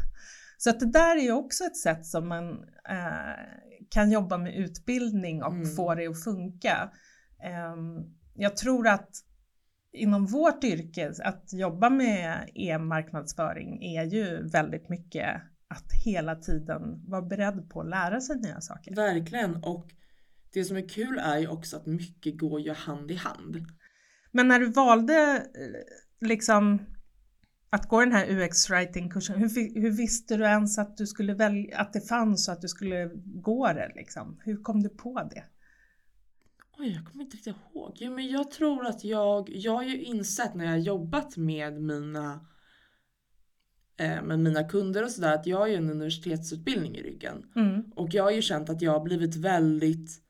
Så 0.58 0.70
att 0.70 0.80
det 0.80 0.92
där 0.92 1.16
är 1.16 1.22
ju 1.22 1.32
också 1.32 1.64
ett 1.64 1.76
sätt 1.76 2.06
som 2.06 2.28
man 2.28 2.50
eh, 2.88 3.44
kan 3.90 4.10
jobba 4.10 4.38
med 4.38 4.56
utbildning 4.56 5.42
och 5.42 5.52
mm. 5.52 5.76
få 5.76 5.94
det 5.94 6.06
att 6.06 6.24
funka. 6.24 6.90
Eh, 7.44 7.76
jag 8.34 8.56
tror 8.56 8.88
att 8.88 9.10
inom 9.96 10.26
vårt 10.26 10.64
yrke, 10.64 11.12
att 11.24 11.52
jobba 11.52 11.90
med 11.90 12.50
e-marknadsföring 12.54 13.84
är 13.84 14.04
ju 14.04 14.48
väldigt 14.48 14.88
mycket 14.88 15.42
att 15.68 15.92
hela 16.04 16.36
tiden 16.36 17.04
vara 17.08 17.22
beredd 17.22 17.70
på 17.70 17.80
att 17.80 17.88
lära 17.88 18.20
sig 18.20 18.36
nya 18.40 18.60
saker. 18.60 18.94
Verkligen 18.94 19.56
och 19.56 19.88
det 20.52 20.64
som 20.64 20.76
är 20.76 20.88
kul 20.88 21.18
är 21.18 21.38
ju 21.38 21.48
också 21.48 21.76
att 21.76 21.86
mycket 21.86 22.38
går 22.38 22.60
ju 22.60 22.72
hand 22.72 23.10
i 23.10 23.14
hand. 23.14 23.56
Men 24.32 24.48
när 24.48 24.60
du 24.60 24.66
valde 24.66 25.36
eh, 25.36 26.26
liksom 26.26 26.78
att 27.70 27.88
gå 27.88 28.00
den 28.00 28.12
här 28.12 28.30
UX 28.30 28.70
writing 28.70 29.10
kursen, 29.10 29.38
hur, 29.38 29.80
hur, 29.80 29.90
visste 29.90 30.36
du 30.36 30.44
ens 30.44 30.78
att 30.78 30.96
du 30.96 31.06
skulle 31.06 31.34
välja, 31.34 31.78
att 31.78 31.92
det 31.92 32.00
fanns 32.00 32.48
och 32.48 32.54
att 32.54 32.60
du 32.60 32.68
skulle 32.68 33.10
gå 33.24 33.72
det 33.72 33.92
liksom? 33.94 34.40
Hur 34.44 34.62
kom 34.62 34.82
du 34.82 34.88
på 34.88 35.28
det? 35.30 35.44
Oj, 36.78 36.92
jag 36.92 37.12
kommer 37.12 37.25
inte 37.25 37.37
riktigt 37.37 37.56
ihåg. 37.56 37.97
Jo, 37.97 38.14
men 38.14 38.28
jag 38.28 38.50
tror 38.50 38.87
att 38.87 39.04
jag, 39.04 39.50
jag 39.50 39.73
har 39.73 39.83
ju 39.83 40.02
insett 40.02 40.54
när 40.54 40.64
jag 40.64 40.73
har 40.73 40.78
jobbat 40.78 41.37
med 41.37 41.83
mina 41.83 42.47
eh, 43.97 44.23
med 44.23 44.38
mina 44.38 44.64
kunder 44.64 45.04
och 45.04 45.11
sådär 45.11 45.35
att 45.35 45.47
jag 45.47 45.59
har 45.59 45.66
ju 45.66 45.75
en 45.75 45.90
universitetsutbildning 45.90 46.97
i 46.97 47.02
ryggen. 47.02 47.45
Mm. 47.56 47.83
Och 47.97 48.14
jag 48.14 48.25
har 48.25 48.30
ju 48.30 48.42
känt 48.42 48.71
att 48.71 48.83
jag 48.83 48.92
har 48.92 49.00
blivit 49.00 49.37
väldigt 49.37 50.26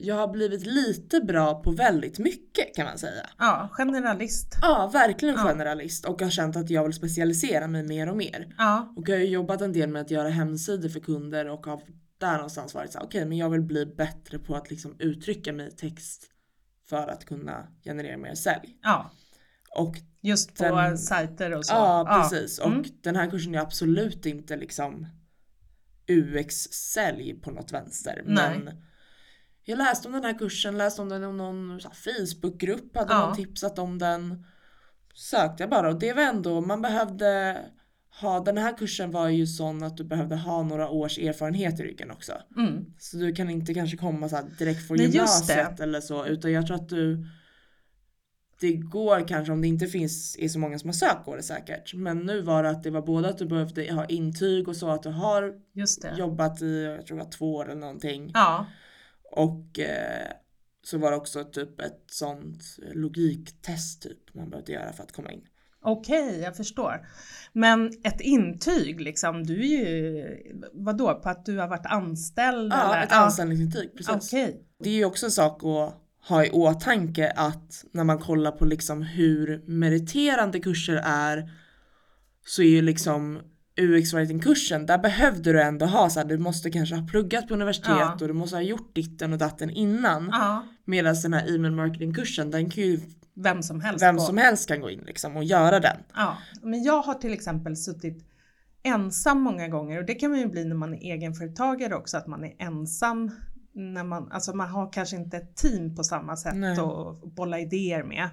jag 0.00 0.14
har 0.14 0.28
blivit 0.28 0.66
lite 0.66 1.20
bra 1.20 1.62
på 1.62 1.70
väldigt 1.70 2.18
mycket 2.18 2.76
kan 2.76 2.84
man 2.84 2.98
säga. 2.98 3.26
Ja, 3.38 3.68
generalist. 3.72 4.58
Ja, 4.62 4.90
verkligen 4.92 5.34
ja. 5.34 5.42
generalist 5.42 6.04
och 6.04 6.22
har 6.22 6.30
känt 6.30 6.56
att 6.56 6.70
jag 6.70 6.84
vill 6.84 6.92
specialisera 6.92 7.68
mig 7.68 7.82
mer 7.82 8.08
och 8.08 8.16
mer. 8.16 8.54
Ja. 8.58 8.94
Och 8.96 9.08
jag 9.08 9.16
har 9.16 9.20
ju 9.20 9.28
jobbat 9.28 9.60
en 9.60 9.72
del 9.72 9.88
med 9.88 10.02
att 10.02 10.10
göra 10.10 10.28
hemsidor 10.28 10.88
för 10.88 11.00
kunder 11.00 11.48
och 11.48 11.66
har 11.66 11.80
där 12.18 12.32
någonstans 12.32 12.74
varit 12.74 12.92
så 12.92 12.98
okej 12.98 13.06
okay, 13.06 13.24
men 13.24 13.38
jag 13.38 13.50
vill 13.50 13.62
bli 13.62 13.86
bättre 13.86 14.38
på 14.38 14.56
att 14.56 14.70
liksom 14.70 14.96
uttrycka 14.98 15.52
mig 15.52 15.68
i 15.68 15.70
text 15.70 16.30
för 16.88 17.08
att 17.08 17.24
kunna 17.24 17.66
generera 17.84 18.16
mer 18.16 18.34
sälj. 18.34 18.78
Ja. 18.82 19.10
Och 19.76 19.96
Just 20.20 20.58
på 20.58 20.64
den, 20.64 20.98
sajter 20.98 21.54
och 21.54 21.66
så. 21.66 21.74
Ja 21.74 22.20
precis 22.22 22.58
ja. 22.58 22.66
Mm. 22.66 22.80
och 22.80 22.86
den 23.00 23.16
här 23.16 23.30
kursen 23.30 23.54
är 23.54 23.58
absolut 23.58 24.26
inte 24.26 24.56
liksom 24.56 25.06
UX-sälj 26.08 27.40
på 27.40 27.50
något 27.50 27.72
vänster. 27.72 28.22
Nej. 28.26 28.58
Men 28.58 28.82
jag 29.64 29.78
läste 29.78 30.08
om 30.08 30.14
den 30.14 30.24
här 30.24 30.38
kursen, 30.38 30.78
läste 30.78 31.02
om 31.02 31.08
den 31.08 31.24
i 31.24 31.32
någon 31.32 31.80
Facebookgrupp, 31.80 32.96
hade 32.96 33.12
ja. 33.12 33.26
någon 33.26 33.36
tipsat 33.36 33.78
om 33.78 33.98
den. 33.98 34.46
Sökte 35.14 35.62
jag 35.62 35.70
bara 35.70 35.88
och 35.88 35.98
det 35.98 36.12
var 36.12 36.22
ändå, 36.22 36.60
man 36.60 36.82
behövde 36.82 37.58
ha, 38.20 38.40
den 38.40 38.58
här 38.58 38.76
kursen 38.76 39.10
var 39.10 39.28
ju 39.28 39.46
sån 39.46 39.82
att 39.82 39.96
du 39.96 40.04
behövde 40.04 40.36
ha 40.36 40.62
några 40.62 40.88
års 40.88 41.18
erfarenhet 41.18 41.80
i 41.80 41.82
ryggen 41.82 42.10
också. 42.10 42.32
Mm. 42.56 42.84
Så 42.98 43.16
du 43.16 43.34
kan 43.34 43.50
inte 43.50 43.74
kanske 43.74 43.96
komma 43.96 44.28
så 44.28 44.40
direkt 44.58 44.86
från 44.86 44.96
Nej, 44.96 45.06
gymnasiet 45.06 45.80
eller 45.80 46.00
så 46.00 46.26
utan 46.26 46.52
jag 46.52 46.66
tror 46.66 46.76
att 46.76 46.88
du 46.88 47.24
det 48.60 48.72
går 48.72 49.28
kanske 49.28 49.52
om 49.52 49.60
det 49.60 49.68
inte 49.68 49.86
finns 49.86 50.36
är 50.38 50.48
så 50.48 50.58
många 50.58 50.78
som 50.78 50.88
har 50.88 50.94
sökt 50.94 51.24
går 51.24 51.36
det 51.36 51.42
säkert. 51.42 51.94
Men 51.94 52.18
nu 52.18 52.42
var 52.42 52.62
det 52.62 52.70
att 52.70 52.82
det 52.82 52.90
var 52.90 53.02
både 53.02 53.28
att 53.28 53.38
du 53.38 53.46
behövde 53.46 53.92
ha 53.92 54.04
intyg 54.04 54.68
och 54.68 54.76
så 54.76 54.90
att 54.90 55.02
du 55.02 55.08
har 55.08 55.54
jobbat 56.18 56.62
i 56.62 56.82
jag 56.84 57.06
tror 57.06 57.18
det 57.18 57.24
var 57.24 57.30
två 57.30 57.54
år 57.54 57.70
eller 57.70 57.80
någonting. 57.80 58.30
Ja. 58.34 58.66
Och 59.30 59.78
eh, 59.78 60.32
så 60.82 60.98
var 60.98 61.10
det 61.10 61.16
också 61.16 61.44
typ 61.44 61.80
ett 61.80 62.04
sånt 62.06 62.62
logiktest 62.92 64.02
typ 64.02 64.34
man 64.34 64.50
behövde 64.50 64.72
göra 64.72 64.92
för 64.92 65.02
att 65.02 65.12
komma 65.12 65.32
in. 65.32 65.44
Okej, 65.88 66.40
jag 66.40 66.56
förstår. 66.56 67.06
Men 67.52 67.92
ett 68.04 68.20
intyg 68.20 69.00
liksom, 69.00 69.44
du 69.44 69.60
är 69.60 69.66
ju, 69.66 70.26
vadå, 70.72 71.14
på 71.14 71.28
att 71.28 71.46
du 71.46 71.58
har 71.58 71.68
varit 71.68 71.86
anställd? 71.86 72.72
Ja, 72.72 72.94
eller? 72.94 73.06
ett 73.06 73.12
anställningsintyg. 73.12 73.90
Precis. 73.96 74.32
Okej. 74.32 74.62
Det 74.84 74.90
är 74.90 74.94
ju 74.94 75.04
också 75.04 75.26
en 75.26 75.32
sak 75.32 75.64
att 75.64 75.94
ha 76.28 76.44
i 76.44 76.50
åtanke 76.50 77.32
att 77.36 77.84
när 77.92 78.04
man 78.04 78.18
kollar 78.18 78.50
på 78.50 78.64
liksom 78.64 79.02
hur 79.02 79.62
meriterande 79.66 80.60
kurser 80.60 81.02
är 81.04 81.50
så 82.46 82.62
är 82.62 82.66
ju 82.66 82.82
liksom 82.82 83.38
UX 83.80 84.14
writing-kursen, 84.14 84.86
där 84.86 84.98
behövde 84.98 85.52
du 85.52 85.62
ändå 85.62 85.86
ha 85.86 86.10
så 86.10 86.20
här, 86.20 86.26
du 86.26 86.38
måste 86.38 86.70
kanske 86.70 86.94
ha 86.94 87.06
pluggat 87.06 87.48
på 87.48 87.54
universitet 87.54 87.96
Ja. 87.98 88.12
och 88.20 88.28
du 88.28 88.32
måste 88.32 88.56
ha 88.56 88.62
gjort 88.62 88.94
ditten 88.94 89.32
och 89.32 89.38
datten 89.38 89.70
innan. 89.70 90.28
Ja, 90.32 90.64
Medan 90.84 91.14
den 91.22 91.32
här 91.34 91.54
e-mail 91.54 91.72
marketing-kursen, 91.72 92.50
den 92.50 92.70
kan 92.70 92.84
ju 92.84 93.00
vem 93.42 93.62
som 93.62 93.80
helst. 93.80 94.02
vem 94.02 94.16
på. 94.16 94.22
som 94.22 94.38
helst 94.38 94.68
kan 94.68 94.80
gå 94.80 94.90
in 94.90 95.02
liksom 95.06 95.36
och 95.36 95.44
göra 95.44 95.80
den. 95.80 95.96
Ja, 96.14 96.36
men 96.62 96.82
jag 96.82 97.02
har 97.02 97.14
till 97.14 97.32
exempel 97.32 97.76
suttit 97.76 98.24
ensam 98.82 99.40
många 99.40 99.68
gånger 99.68 99.98
och 99.98 100.06
det 100.06 100.14
kan 100.14 100.30
man 100.30 100.38
ju 100.40 100.46
bli 100.46 100.64
när 100.64 100.76
man 100.76 100.94
är 100.94 101.14
egenföretagare 101.14 101.94
också, 101.94 102.16
att 102.16 102.26
man 102.26 102.44
är 102.44 102.54
ensam 102.58 103.30
när 103.72 104.04
man, 104.04 104.32
alltså 104.32 104.56
man 104.56 104.68
har 104.68 104.92
kanske 104.92 105.16
inte 105.16 105.36
ett 105.36 105.56
team 105.56 105.96
på 105.96 106.04
samma 106.04 106.36
sätt 106.36 106.56
Nej. 106.56 106.78
att 106.78 107.22
bolla 107.22 107.58
idéer 107.58 108.02
med. 108.02 108.28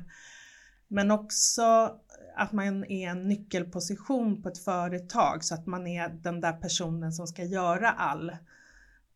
Men 0.88 1.12
också 1.12 1.96
att 2.36 2.52
man 2.52 2.86
är 2.86 3.10
en 3.10 3.28
nyckelposition 3.28 4.42
på 4.42 4.50
ett 4.50 4.58
företag 4.58 5.44
så 5.44 5.56
att 5.56 5.66
man 5.66 5.88
är 5.88 6.10
den 6.10 6.42
där 6.42 6.54
personen 6.54 7.12
som 7.12 7.28
ska 7.28 7.44
göra 7.44 7.92
all 7.92 8.30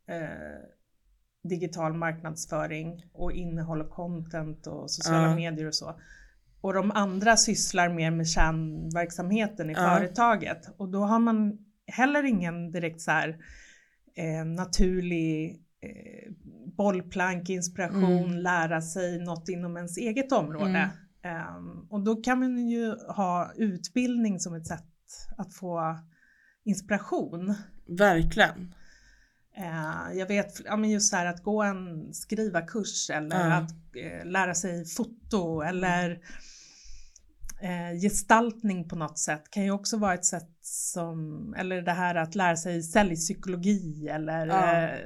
eh, 0.08 0.60
digital 1.43 1.93
marknadsföring 1.93 3.03
och 3.13 3.31
innehåll 3.31 3.81
och 3.81 3.89
content 3.89 4.67
och 4.67 4.91
sociala 4.91 5.29
Ja. 5.29 5.36
medier 5.36 5.67
och 5.67 5.75
så. 5.75 6.00
Och 6.62 6.74
de 6.74 6.91
andra 6.91 7.38
sysslar 7.38 7.89
mer 7.89 8.12
med 8.12 8.27
kärnverksamheten 8.27 9.69
i 9.69 9.74
Ja. 9.74 9.79
företaget 9.98 10.69
och 10.77 10.89
då 10.89 11.00
har 11.00 11.19
man 11.19 11.58
heller 11.88 12.24
ingen 12.24 12.72
direkt 12.72 13.01
så 13.01 13.12
här 13.12 13.29
eh, 14.15 14.46
naturlig 14.46 15.51
eh, 15.81 16.31
bollplank, 16.77 17.50
inspiration, 17.50 18.24
Mm. 18.24 18.38
lära 18.38 18.81
sig 18.81 19.19
något 19.19 19.50
inom 19.50 19.77
ens 19.77 19.98
eget 19.98 20.31
område. 20.31 20.89
Ehm, 21.24 21.88
och 21.89 22.03
då 22.03 22.15
kan 22.15 22.39
man 22.39 22.67
ju 22.67 22.96
ha 23.15 23.51
utbildning 23.55 24.39
som 24.39 24.53
ett 24.53 24.67
sätt 24.67 24.84
att 25.38 25.53
få 25.53 25.98
inspiration. 26.63 27.53
Verkligen. 27.88 28.74
Eh, 29.60 30.18
jag 30.18 30.28
vet, 30.28 30.62
ja, 30.66 30.75
men 30.78 30.89
just 30.89 31.10
så 31.10 31.16
här 31.16 31.25
att 31.25 31.44
gå 31.44 31.63
en 31.63 32.13
skrivarkurs 32.13 33.10
eller 33.10 33.50
Ja. 33.50 33.54
att 33.56 33.72
eh, 33.96 34.25
lära 34.25 34.54
sig 34.56 34.86
foto 34.86 35.62
eller 35.62 36.20
eh, 37.62 38.00
gestaltning 38.01 38.89
på 38.89 38.96
något 38.96 39.20
sätt 39.20 39.44
kan 39.50 39.63
ju 39.63 39.72
också 39.72 39.98
vara 39.98 40.13
ett 40.13 40.25
sätt 40.25 40.50
som, 40.62 41.54
eller 41.58 41.82
det 41.82 41.92
här 41.92 42.16
att 42.16 42.36
lära 42.36 42.56
sig 42.56 42.84
säljpsykologi 42.84 44.08
eller 44.08 44.48
eh, 44.48 45.00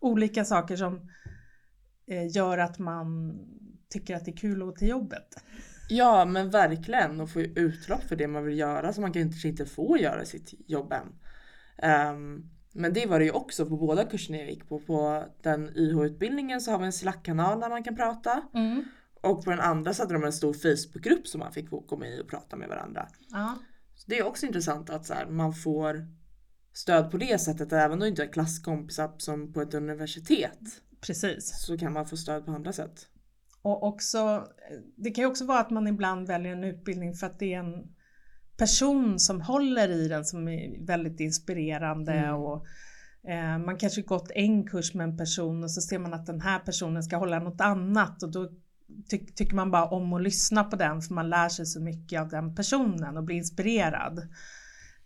olika 0.00 0.44
saker 0.44 0.76
som 0.76 1.10
gör 2.34 2.58
att 2.58 2.78
man 2.78 3.38
tycker 3.90 4.16
att 4.16 4.24
det 4.24 4.30
är 4.30 4.36
kul 4.36 4.62
att 4.62 4.68
gå 4.68 4.72
till 4.76 4.88
jobbet. 4.88 5.36
Ja 5.88 6.24
men 6.24 6.50
verkligen 6.50 7.20
och 7.20 7.30
få 7.30 7.40
utlopp 7.40 8.02
för 8.04 8.16
det 8.16 8.28
man 8.28 8.44
vill 8.44 8.58
göra 8.58 8.92
som 8.92 9.02
man 9.02 9.12
kanske 9.12 9.48
inte 9.48 9.66
får 9.66 9.98
göra 9.98 10.22
i 10.22 10.26
sitt 10.26 10.54
jobb 10.66 10.92
än. 10.92 11.14
Ehm, 11.78 12.50
men 12.76 12.92
det 12.92 13.06
var 13.06 13.18
det 13.18 13.24
ju 13.24 13.30
också 13.30 13.66
på 13.66 13.76
båda 13.76 14.04
kurserna 14.04 14.38
jag 14.38 14.50
gick 14.50 14.68
på. 14.68 14.78
På 14.78 15.24
den 15.42 15.76
YH-utbildningen 15.76 16.60
så 16.60 16.70
har 16.70 16.78
vi 16.78 16.84
en 16.84 16.92
Slack-kanal 16.92 17.60
där 17.60 17.68
man 17.68 17.82
kan 17.82 17.96
prata. 17.96 18.42
Och 19.22 19.44
på 19.44 19.50
den 19.50 19.60
andra 19.60 19.94
så 19.94 20.02
hade 20.02 20.14
de 20.14 20.24
en 20.24 20.32
stor 20.32 20.52
Facebookgrupp 20.52 21.26
som 21.26 21.38
man 21.38 21.52
fick 21.52 21.70
gå 21.70 21.96
med 21.96 22.14
i 22.14 22.22
och 22.22 22.28
prata 22.28 22.56
med 22.56 22.68
varandra. 22.68 23.08
Ja. 23.28 23.58
Så 23.94 24.04
det 24.10 24.18
är 24.18 24.26
också 24.26 24.46
intressant 24.46 24.90
att 24.90 25.06
så 25.06 25.14
här, 25.14 25.26
man 25.26 25.52
får 25.52 26.06
stöd 26.72 27.10
på 27.10 27.16
det 27.16 27.40
sättet. 27.40 27.72
Även 27.72 27.92
om 27.92 28.00
du 28.00 28.08
inte 28.08 28.22
har 28.22 28.32
klasskompisar 28.32 29.12
som 29.18 29.52
på 29.52 29.60
ett 29.60 29.74
universitet 29.74 30.82
Precis. 31.00 31.66
så 31.66 31.78
kan 31.78 31.92
man 31.92 32.06
få 32.06 32.16
stöd 32.16 32.46
på 32.46 32.52
andra 32.52 32.72
sätt. 32.72 33.08
Och 33.62 33.82
också, 33.82 34.48
det 34.96 35.10
kan 35.10 35.22
ju 35.22 35.28
också 35.28 35.44
vara 35.44 35.60
att 35.60 35.70
man 35.70 35.86
ibland 35.86 36.26
väljer 36.26 36.52
en 36.52 36.64
utbildning 36.64 37.14
för 37.14 37.26
att 37.26 37.38
det 37.38 37.54
är 37.54 37.58
en 37.58 37.95
person 38.56 39.18
som 39.18 39.40
håller 39.40 39.88
i 39.88 40.08
den 40.08 40.24
som 40.24 40.48
är 40.48 40.86
väldigt 40.86 41.20
inspirerande 41.20 42.12
Mm. 42.12 42.34
och 42.34 42.66
eh, 43.28 43.58
man 43.58 43.76
kanske 43.76 44.02
gått 44.02 44.30
en 44.34 44.66
kurs 44.66 44.94
med 44.94 45.04
en 45.04 45.16
person 45.16 45.64
och 45.64 45.70
så 45.70 45.80
ser 45.80 45.98
man 45.98 46.14
att 46.14 46.26
den 46.26 46.40
här 46.40 46.58
personen 46.58 47.02
ska 47.02 47.16
hålla 47.16 47.38
något 47.38 47.60
annat 47.60 48.22
och 48.22 48.32
då 48.32 48.50
ty 49.10 49.18
tycker 49.18 49.56
man 49.56 49.70
bara 49.70 49.84
om 49.86 50.12
att 50.12 50.22
lyssna 50.22 50.64
på 50.64 50.76
den 50.76 51.02
för 51.02 51.14
man 51.14 51.30
lär 51.30 51.48
sig 51.48 51.66
så 51.66 51.80
mycket 51.80 52.20
av 52.20 52.28
den 52.28 52.54
personen 52.54 53.16
och 53.16 53.24
blir 53.24 53.36
inspirerad. 53.36 54.28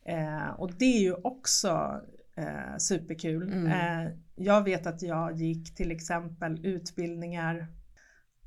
Eh, 0.07 0.51
och 0.59 0.73
det 0.79 0.85
är 0.85 1.01
ju 1.01 1.15
också 1.15 2.01
eh, 2.37 2.77
superkul. 2.79 3.53
Mm. 3.53 3.67
Eh, 3.67 4.13
jag 4.35 4.65
vet 4.65 4.87
att 4.87 5.03
jag 5.03 5.37
gick 5.37 5.75
till 5.75 5.91
exempel 5.91 6.67
utbildningar 6.67 7.67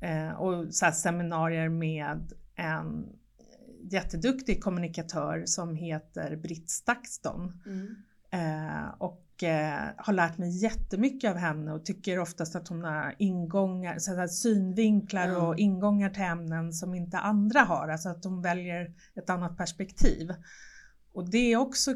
eh, 0.00 0.30
och 0.30 0.74
så 0.74 0.92
seminarier 0.92 1.68
med 1.68 2.32
en 2.56 3.06
jätteduktig 3.90 4.62
kommunikatör 4.62 5.42
som 5.46 5.74
heter 5.76 6.36
Britt 6.36 6.70
Stakston. 6.70 7.52
Eh, 8.30 8.88
och 8.98 9.42
eh, 9.42 9.80
har 9.96 10.12
lärt 10.12 10.38
mig 10.38 10.62
jättemycket 10.62 11.30
av 11.30 11.36
henne 11.36 11.72
och 11.72 11.84
tycker 11.84 12.18
oftast 12.18 12.56
att 12.56 12.68
hon 12.68 12.84
har 12.84 13.14
ingångar, 13.18 13.98
så 13.98 14.14
här 14.14 14.26
synvinklar 14.26 15.28
Ja. 15.28 15.48
och 15.48 15.58
ingångar 15.58 16.10
till 16.10 16.22
ämnen 16.22 16.72
som 16.72 16.94
inte 16.94 17.18
andra 17.18 17.60
har. 17.60 17.88
Alltså 17.88 18.08
att 18.08 18.24
hon 18.24 18.42
väljer 18.42 18.94
ett 19.14 19.30
annat 19.30 19.56
perspektiv. 19.56 20.34
Och 21.12 21.30
det 21.30 21.52
är 21.52 21.56
också 21.56 21.94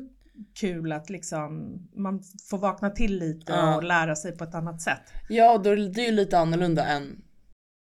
kul 0.54 0.92
att 0.92 1.10
liksom 1.10 1.78
man 1.94 2.22
får 2.50 2.58
vakna 2.58 2.90
till 2.90 3.18
lite 3.18 3.52
Ja. 3.52 3.76
och 3.76 3.82
lära 3.84 4.16
sig 4.16 4.36
på 4.36 4.44
ett 4.44 4.54
annat 4.54 4.80
sätt. 4.82 5.02
Ja, 5.28 5.52
och 5.54 5.62
då 5.62 5.70
är 5.70 5.76
det 5.76 6.02
ju 6.02 6.12
lite 6.12 6.38
annorlunda 6.38 6.84
än 6.84 7.22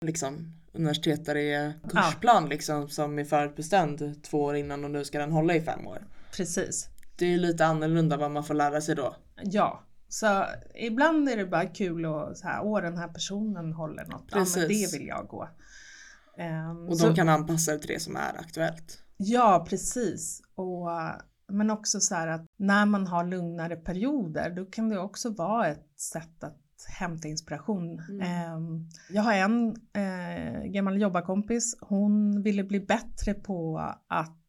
liksom 0.05 0.53
universitet 0.75 1.25
där 1.25 1.33
det 1.35 1.53
är 1.53 1.73
kursplan 1.89 2.49
liksom 2.49 2.89
som 2.89 3.19
är 3.19 3.23
förutbestämd 3.23 4.23
två 4.23 4.43
år 4.43 4.55
innan 4.55 4.83
och 4.83 4.91
nu 4.91 5.03
ska 5.05 5.19
den 5.19 5.31
hålla 5.31 5.55
i 5.55 5.61
fem 5.61 5.87
år. 5.87 6.07
Precis. 6.37 6.87
Det 7.17 7.25
är 7.33 7.37
lite 7.37 7.65
annorlunda 7.65 8.17
vad 8.17 8.31
man 8.31 8.43
får 8.43 8.53
lära 8.53 8.81
sig 8.81 8.95
då. 8.95 9.15
Ja, 9.43 9.83
så 10.07 10.45
ibland 10.75 11.29
är 11.29 11.37
det 11.37 11.45
bara 11.45 11.65
kul 11.65 12.05
att 12.05 12.37
så 12.37 12.47
här, 12.47 12.59
åh 12.63 12.81
den 12.81 12.97
här 12.97 13.07
personen 13.07 13.73
håller 13.73 14.05
något, 14.05 14.25
ja 14.31 14.37
men 14.37 14.45
Precis. 14.45 14.91
det 14.91 14.97
vill 14.99 15.07
jag 15.07 15.27
gå. 15.27 15.49
Ehm, 16.37 16.89
Och 16.89 16.97
så- 16.97 17.07
de 17.07 17.15
kan 17.15 17.29
anpassa 17.29 17.71
det 17.71 17.79
till 17.79 17.87
det 17.89 17.99
som 17.99 18.15
är 18.15 18.39
aktuellt. 18.39 19.01
Ja, 19.17 19.65
precis. 19.69 20.41
Och, 20.55 20.87
men 21.47 21.71
också 21.71 21.99
så 21.99 22.15
här 22.15 22.27
att 22.27 22.45
när 22.57 22.85
man 22.85 23.07
har 23.07 23.23
lugnare 23.25 23.75
perioder 23.75 24.49
då 24.49 24.65
kan 24.65 24.89
det 24.89 24.99
också 24.99 25.29
vara 25.29 25.67
ett 25.67 25.99
sätt 25.99 26.43
att 26.43 26.57
hämta 26.99 27.27
inspiration. 27.27 27.99
Mm. 28.09 28.21
Ehm, 28.21 28.89
Jag 29.09 29.21
har 29.23 29.33
en 29.33 29.75
eh, 29.93 30.63
gammal 30.63 31.01
jobbarkompis, 31.01 31.77
hon 31.81 32.41
ville 32.43 32.63
bli 32.63 32.79
bättre 32.79 33.33
på 33.33 33.77
att 34.07 34.41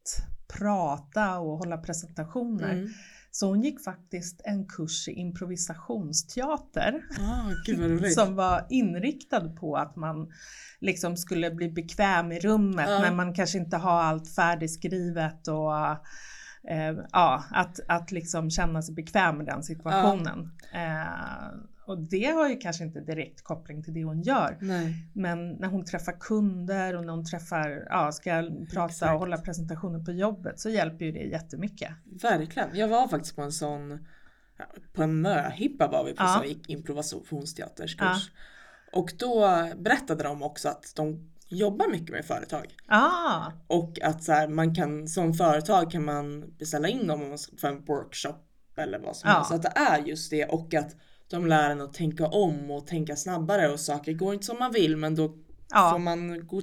prata 0.57 1.39
och 1.39 1.57
hålla 1.57 1.77
presentationer. 1.77 2.73
Mm. 2.73 2.89
Så 3.31 3.47
hon 3.47 3.61
gick 3.61 3.83
faktiskt 3.83 4.41
en 4.43 4.65
kurs 4.67 5.07
i 5.07 5.11
improvisationsteater 5.11 7.01
Ah, 7.19 8.09
som 8.15 8.35
var 8.35 8.65
inriktad 8.69 9.49
på 9.49 9.75
att 9.75 9.95
man 9.95 10.31
liksom 10.79 11.17
skulle 11.17 11.51
bli 11.51 11.69
bekväm 11.69 12.31
i 12.31 12.39
rummet 12.39 12.89
Ja. 12.89 12.99
när 12.99 13.11
man 13.15 13.33
kanske 13.33 13.57
inte 13.57 13.77
har 13.77 14.01
allt 14.01 14.35
färdigskrivet 14.35 15.47
och 15.47 15.75
eh, 16.71 16.95
ja, 17.11 17.43
att, 17.51 17.79
att 17.87 18.11
liksom 18.11 18.49
känna 18.49 18.81
sig 18.81 18.95
bekväm 18.95 19.37
med 19.37 19.45
den 19.45 19.63
situationen. 19.63 20.51
Eh, 20.73 21.59
och 21.87 21.97
det 21.99 22.25
har 22.25 22.49
ju 22.49 22.57
kanske 22.57 22.83
inte 22.83 22.99
direkt 22.99 23.41
koppling 23.43 23.83
till 23.83 23.93
det 23.93 24.03
hon 24.03 24.21
gör. 24.21 24.57
Nej. 24.61 24.93
Men 25.13 25.51
när 25.51 25.67
hon 25.67 25.85
träffar 25.85 26.11
kunder 26.19 26.95
och 26.95 27.05
när 27.05 27.13
hon 27.13 27.25
träffar, 27.25 27.87
ja, 27.89 28.11
ska 28.11 28.49
prata 28.73 28.85
Exakt. 28.91 29.13
och 29.13 29.19
hålla 29.19 29.37
presentationer 29.37 29.99
på 29.99 30.11
jobbet 30.11 30.59
så 30.59 30.69
hjälper 30.69 31.05
ju 31.05 31.11
det 31.11 31.19
jättemycket. 31.23 31.91
Verkligen. 32.21 32.69
Jag 32.73 32.87
var 32.87 33.07
faktiskt 33.07 33.35
på 33.35 33.41
en 33.41 33.51
sån, 33.51 34.07
ja, 34.57 34.65
på 34.93 35.03
en 35.03 35.21
möhippa 35.21 35.87
var 35.87 36.03
vi 36.05 36.11
på 36.13 36.23
Ja. 36.23 36.27
som 36.39 36.47
gick 36.47 36.69
improvisationsteaterskurs. 36.69 38.31
Och 38.93 39.13
då 39.19 39.39
berättade 39.77 40.23
de 40.23 40.43
också 40.43 40.69
att 40.69 40.93
de 40.95 41.29
jobbar 41.49 41.91
mycket 41.91 42.09
med 42.09 42.25
företag. 42.25 42.65
Ah, 42.87 43.51
Och 43.67 44.01
att 44.01 44.23
så 44.23 44.31
här, 44.31 44.47
man 44.47 44.75
kan, 44.75 45.07
som 45.07 45.33
företag 45.33 45.91
kan 45.91 46.05
man 46.05 46.53
beställa 46.59 46.87
in 46.87 47.07
dem 47.07 47.37
för 47.61 47.67
en 47.67 47.85
workshop 47.85 48.35
eller 48.77 48.99
vad 48.99 49.15
som 49.15 49.29
Ja. 49.29 49.33
helst. 49.35 49.49
Så 49.49 49.55
att 49.55 49.61
det 49.61 49.73
är 49.75 49.97
just 49.99 50.31
det 50.31 50.45
och 50.45 50.73
att 50.73 50.95
de 51.29 51.45
lär 51.47 51.69
en 51.69 51.81
att 51.81 51.93
tänka 51.93 52.27
om 52.27 52.71
och 52.71 52.87
tänka 52.87 53.15
snabbare 53.15 53.69
och 53.69 53.79
saker 53.79 54.13
går 54.13 54.33
inte 54.33 54.45
som 54.45 54.59
man 54.59 54.71
vill 54.71 54.97
men 54.97 55.15
då 55.15 55.27
får 55.27 55.37
ja, 55.69 55.97
man 55.97 56.47
gå, 56.47 56.61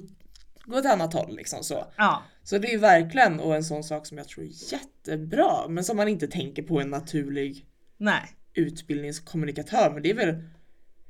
gå 0.65 0.77
åt 0.77 0.85
annat 0.85 1.13
håll 1.13 1.35
liksom 1.35 1.63
så. 1.63 1.85
ja, 1.97 2.23
Så 2.43 2.57
det 2.57 2.67
är 2.67 2.71
ju 2.71 2.77
verkligen 2.77 3.39
och 3.39 3.55
en 3.55 3.63
sån 3.63 3.83
sak 3.83 4.05
som 4.05 4.17
jag 4.17 4.27
tror 4.27 4.43
är 4.45 4.73
jättebra 4.73 5.67
men 5.69 5.83
som 5.83 5.97
man 5.97 6.07
inte 6.07 6.27
tänker 6.27 6.63
på 6.63 6.81
en 6.81 6.89
naturlig 6.89 7.65
nej. 7.97 8.21
utbildningskommunikatör 8.53 9.91
men 9.93 10.03
det 10.03 10.09
är 10.09 10.15
väl 10.15 10.43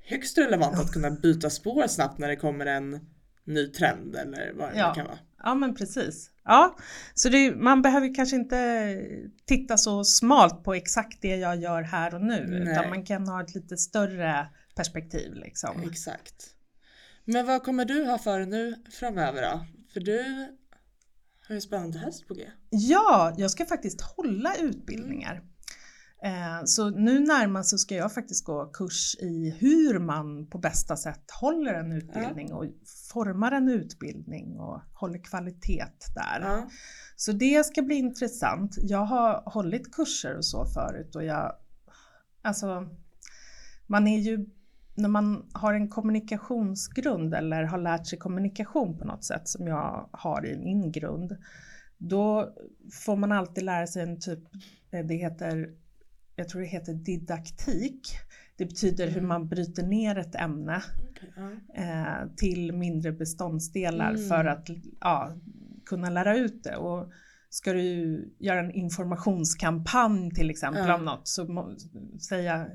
högst 0.05 0.37
relevant 0.37 0.75
att 0.79 0.91
kunna 0.91 1.11
byta 1.11 1.49
spår 1.49 1.87
snabbt 1.87 2.17
när 2.17 2.27
det 2.27 2.35
kommer 2.35 2.65
en 2.65 2.99
ny 3.43 3.67
trend 3.67 4.15
eller 4.15 4.53
vad 4.55 4.69
det 4.73 4.79
Ja. 4.79 4.93
kan 4.93 5.05
vara. 5.05 5.17
Ja 5.45 5.55
men 5.55 5.75
precis. 5.75 6.31
Ja, 6.43 6.77
så 7.13 7.29
det, 7.29 7.55
man 7.55 7.81
behöver 7.81 8.15
kanske 8.15 8.35
inte 8.35 8.97
titta 9.45 9.77
så 9.77 10.03
smalt 10.03 10.63
på 10.63 10.73
exakt 10.73 11.21
det 11.21 11.35
jag 11.35 11.61
gör 11.61 11.81
här 11.81 12.15
och 12.15 12.21
nu 12.21 12.45
Nej. 12.47 12.61
utan 12.61 12.89
man 12.89 13.05
kan 13.05 13.27
ha 13.27 13.43
ett 13.43 13.55
lite 13.55 13.77
större 13.77 14.47
perspektiv 14.75 15.33
liksom. 15.33 15.89
Exakt. 15.89 16.55
Men 17.25 17.45
vad 17.45 17.63
kommer 17.63 17.85
du 17.85 18.05
ha 18.05 18.17
för 18.17 18.45
nu 18.45 18.83
framöver 18.91 19.41
då? 19.41 19.65
För 19.93 19.99
du 19.99 20.17
har 21.47 21.49
ju 21.49 21.55
en 21.55 21.61
spännande 21.61 21.99
höst 21.99 22.27
på 22.27 22.33
G. 22.33 22.41
Ja, 22.69 23.35
jag 23.37 23.51
ska 23.51 23.65
faktiskt 23.65 24.01
hålla 24.01 24.55
utbildningar. 24.55 25.41
Eh, 26.25 26.63
Så 26.65 26.89
nu 26.89 27.19
närmast 27.19 27.69
så 27.69 27.77
ska 27.77 27.95
jag 27.95 28.13
faktiskt 28.13 28.45
gå 28.45 28.65
kurs 28.65 29.15
i 29.19 29.55
hur 29.59 29.99
man 29.99 30.47
på 30.47 30.57
bästa 30.57 30.95
sätt 30.95 31.31
håller 31.41 31.73
en 31.73 31.91
utbildning 31.91 32.53
och 32.53 32.65
formar 33.13 33.51
en 33.51 33.69
utbildning 33.69 34.59
och 34.59 34.81
håller 34.93 35.19
kvalitet 35.23 35.85
där. 36.15 36.41
Ja. 36.41 36.69
Så 37.15 37.31
det 37.31 37.65
ska 37.65 37.81
bli 37.81 37.95
intressant. 37.95 38.75
Jag 38.77 39.05
har 39.05 39.51
hållit 39.51 39.95
kurser 39.95 40.37
och 40.37 40.45
så 40.45 40.65
förut 40.65 41.15
och 41.15 41.23
jag, 41.23 41.55
alltså, 42.41 42.87
man 43.87 44.07
är 44.07 44.19
ju, 44.19 44.45
när 44.95 45.09
man 45.09 45.49
har 45.53 45.73
en 45.73 45.89
kommunikationsgrund 45.89 47.33
eller 47.33 47.63
har 47.63 47.77
lärt 47.77 48.07
sig 48.07 48.19
kommunikation 48.19 48.97
på 48.97 49.05
något 49.05 49.23
sätt 49.23 49.47
som 49.47 49.67
jag 49.67 50.09
har 50.11 50.45
i 50.45 50.57
min 50.57 50.91
grund, 50.91 51.37
då 51.97 52.53
får 53.05 53.15
man 53.15 53.31
alltid 53.31 53.63
lära 53.63 53.87
sig 53.87 54.03
en 54.03 54.19
typ, 54.19 54.39
eh, 54.91 55.05
det 55.05 55.15
heter, 55.15 55.69
jag 56.35 56.49
tror 56.49 56.61
det 56.61 56.67
heter 56.67 56.93
didaktik. 56.93 58.07
Det 58.57 58.65
betyder 58.65 59.07
hur 59.07 59.17
Mm. 59.17 59.27
man 59.27 59.47
bryter 59.47 59.83
ner 59.83 60.17
ett 60.17 60.35
ämne 60.35 60.83
ja. 61.35 61.51
eh, 61.83 62.29
till 62.37 62.71
mindre 62.73 63.11
beståndsdelar 63.11 64.09
Mm. 64.09 64.27
för 64.29 64.45
att 64.45 64.69
ja, 64.99 65.35
kunna 65.85 66.09
lära 66.09 66.37
ut 66.37 66.63
det. 66.63 66.75
Och 66.75 67.11
ska 67.49 67.73
du 67.73 68.35
göra 68.39 68.59
en 68.59 68.71
informationskampanj 68.71 70.31
till 70.31 70.49
exempel 70.49 70.87
Ja. 70.87 70.95
om 70.95 71.05
något 71.05 71.27
så 71.27 71.45
må, 71.45 71.75
säga 72.29 72.67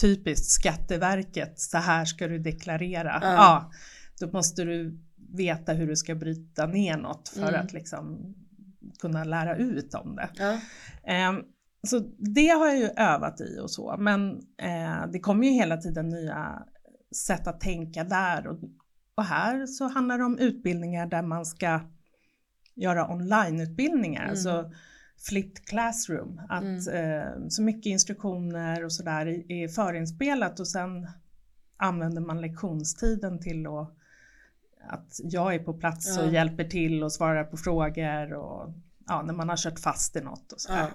typiskt 0.00 0.46
Skatteverket, 0.50 1.60
så 1.60 1.78
här 1.78 2.04
ska 2.04 2.28
du 2.28 2.38
deklarera. 2.38 3.18
Ja. 3.22 3.32
Ja. 3.34 3.70
då 4.20 4.32
måste 4.32 4.64
du 4.64 4.98
veta 5.36 5.72
hur 5.72 5.86
du 5.86 5.96
ska 5.96 6.14
bryta 6.14 6.66
ner 6.66 6.96
något 6.96 7.28
för 7.28 7.48
Mm. 7.48 7.60
att 7.60 7.72
liksom 7.72 8.34
kunna 9.00 9.24
lära 9.24 9.56
ut 9.56 9.94
om 9.94 10.16
det. 10.16 10.28
Ja. 10.34 10.58
Så 11.82 11.98
det 12.18 12.48
har 12.48 12.66
jag 12.66 12.78
ju 12.78 12.88
övat 12.96 13.40
i 13.40 13.58
och 13.60 13.70
så, 13.70 13.96
men 13.98 14.30
eh, 14.56 15.06
det 15.12 15.20
kommer 15.20 15.46
ju 15.46 15.52
hela 15.52 15.76
tiden 15.76 16.08
nya 16.08 16.62
sätt 17.26 17.46
att 17.46 17.60
tänka 17.60 18.04
där 18.04 18.46
och, 18.46 18.58
och 19.14 19.24
här 19.24 19.66
så 19.66 19.88
handlar 19.88 20.18
det 20.18 20.24
om 20.24 20.38
utbildningar 20.38 21.06
där 21.06 21.22
man 21.22 21.46
ska 21.46 21.80
göra 22.74 23.12
onlineutbildningar, 23.12 24.20
Mm. 24.22 24.30
alltså 24.30 24.70
flipped 25.28 25.64
classroom, 25.64 26.40
att 26.48 26.94
eh, 26.94 27.48
så 27.48 27.62
mycket 27.62 27.86
instruktioner 27.86 28.84
och 28.84 28.92
sådär 28.92 29.26
är, 29.52 29.68
förinspelat 29.68 30.60
och 30.60 30.68
sen 30.68 31.08
använder 31.76 32.20
man 32.22 32.40
lektionstiden 32.40 33.40
till 33.40 33.66
att 33.66 33.96
att 34.88 35.20
jag 35.22 35.54
är 35.54 35.58
på 35.58 35.72
plats 35.74 36.18
och 36.18 36.26
Ja. 36.26 36.30
hjälper 36.30 36.64
till 36.64 37.02
och 37.02 37.12
svarar 37.12 37.44
på 37.44 37.56
frågor 37.56 38.32
och 38.32 38.72
ja, 39.06 39.22
när 39.22 39.34
man 39.34 39.48
har 39.48 39.56
kört 39.56 39.80
fast 39.80 40.16
i 40.16 40.20
något 40.20 40.52
och 40.52 40.60
sådär. 40.60 40.78
Ja. 40.80 40.88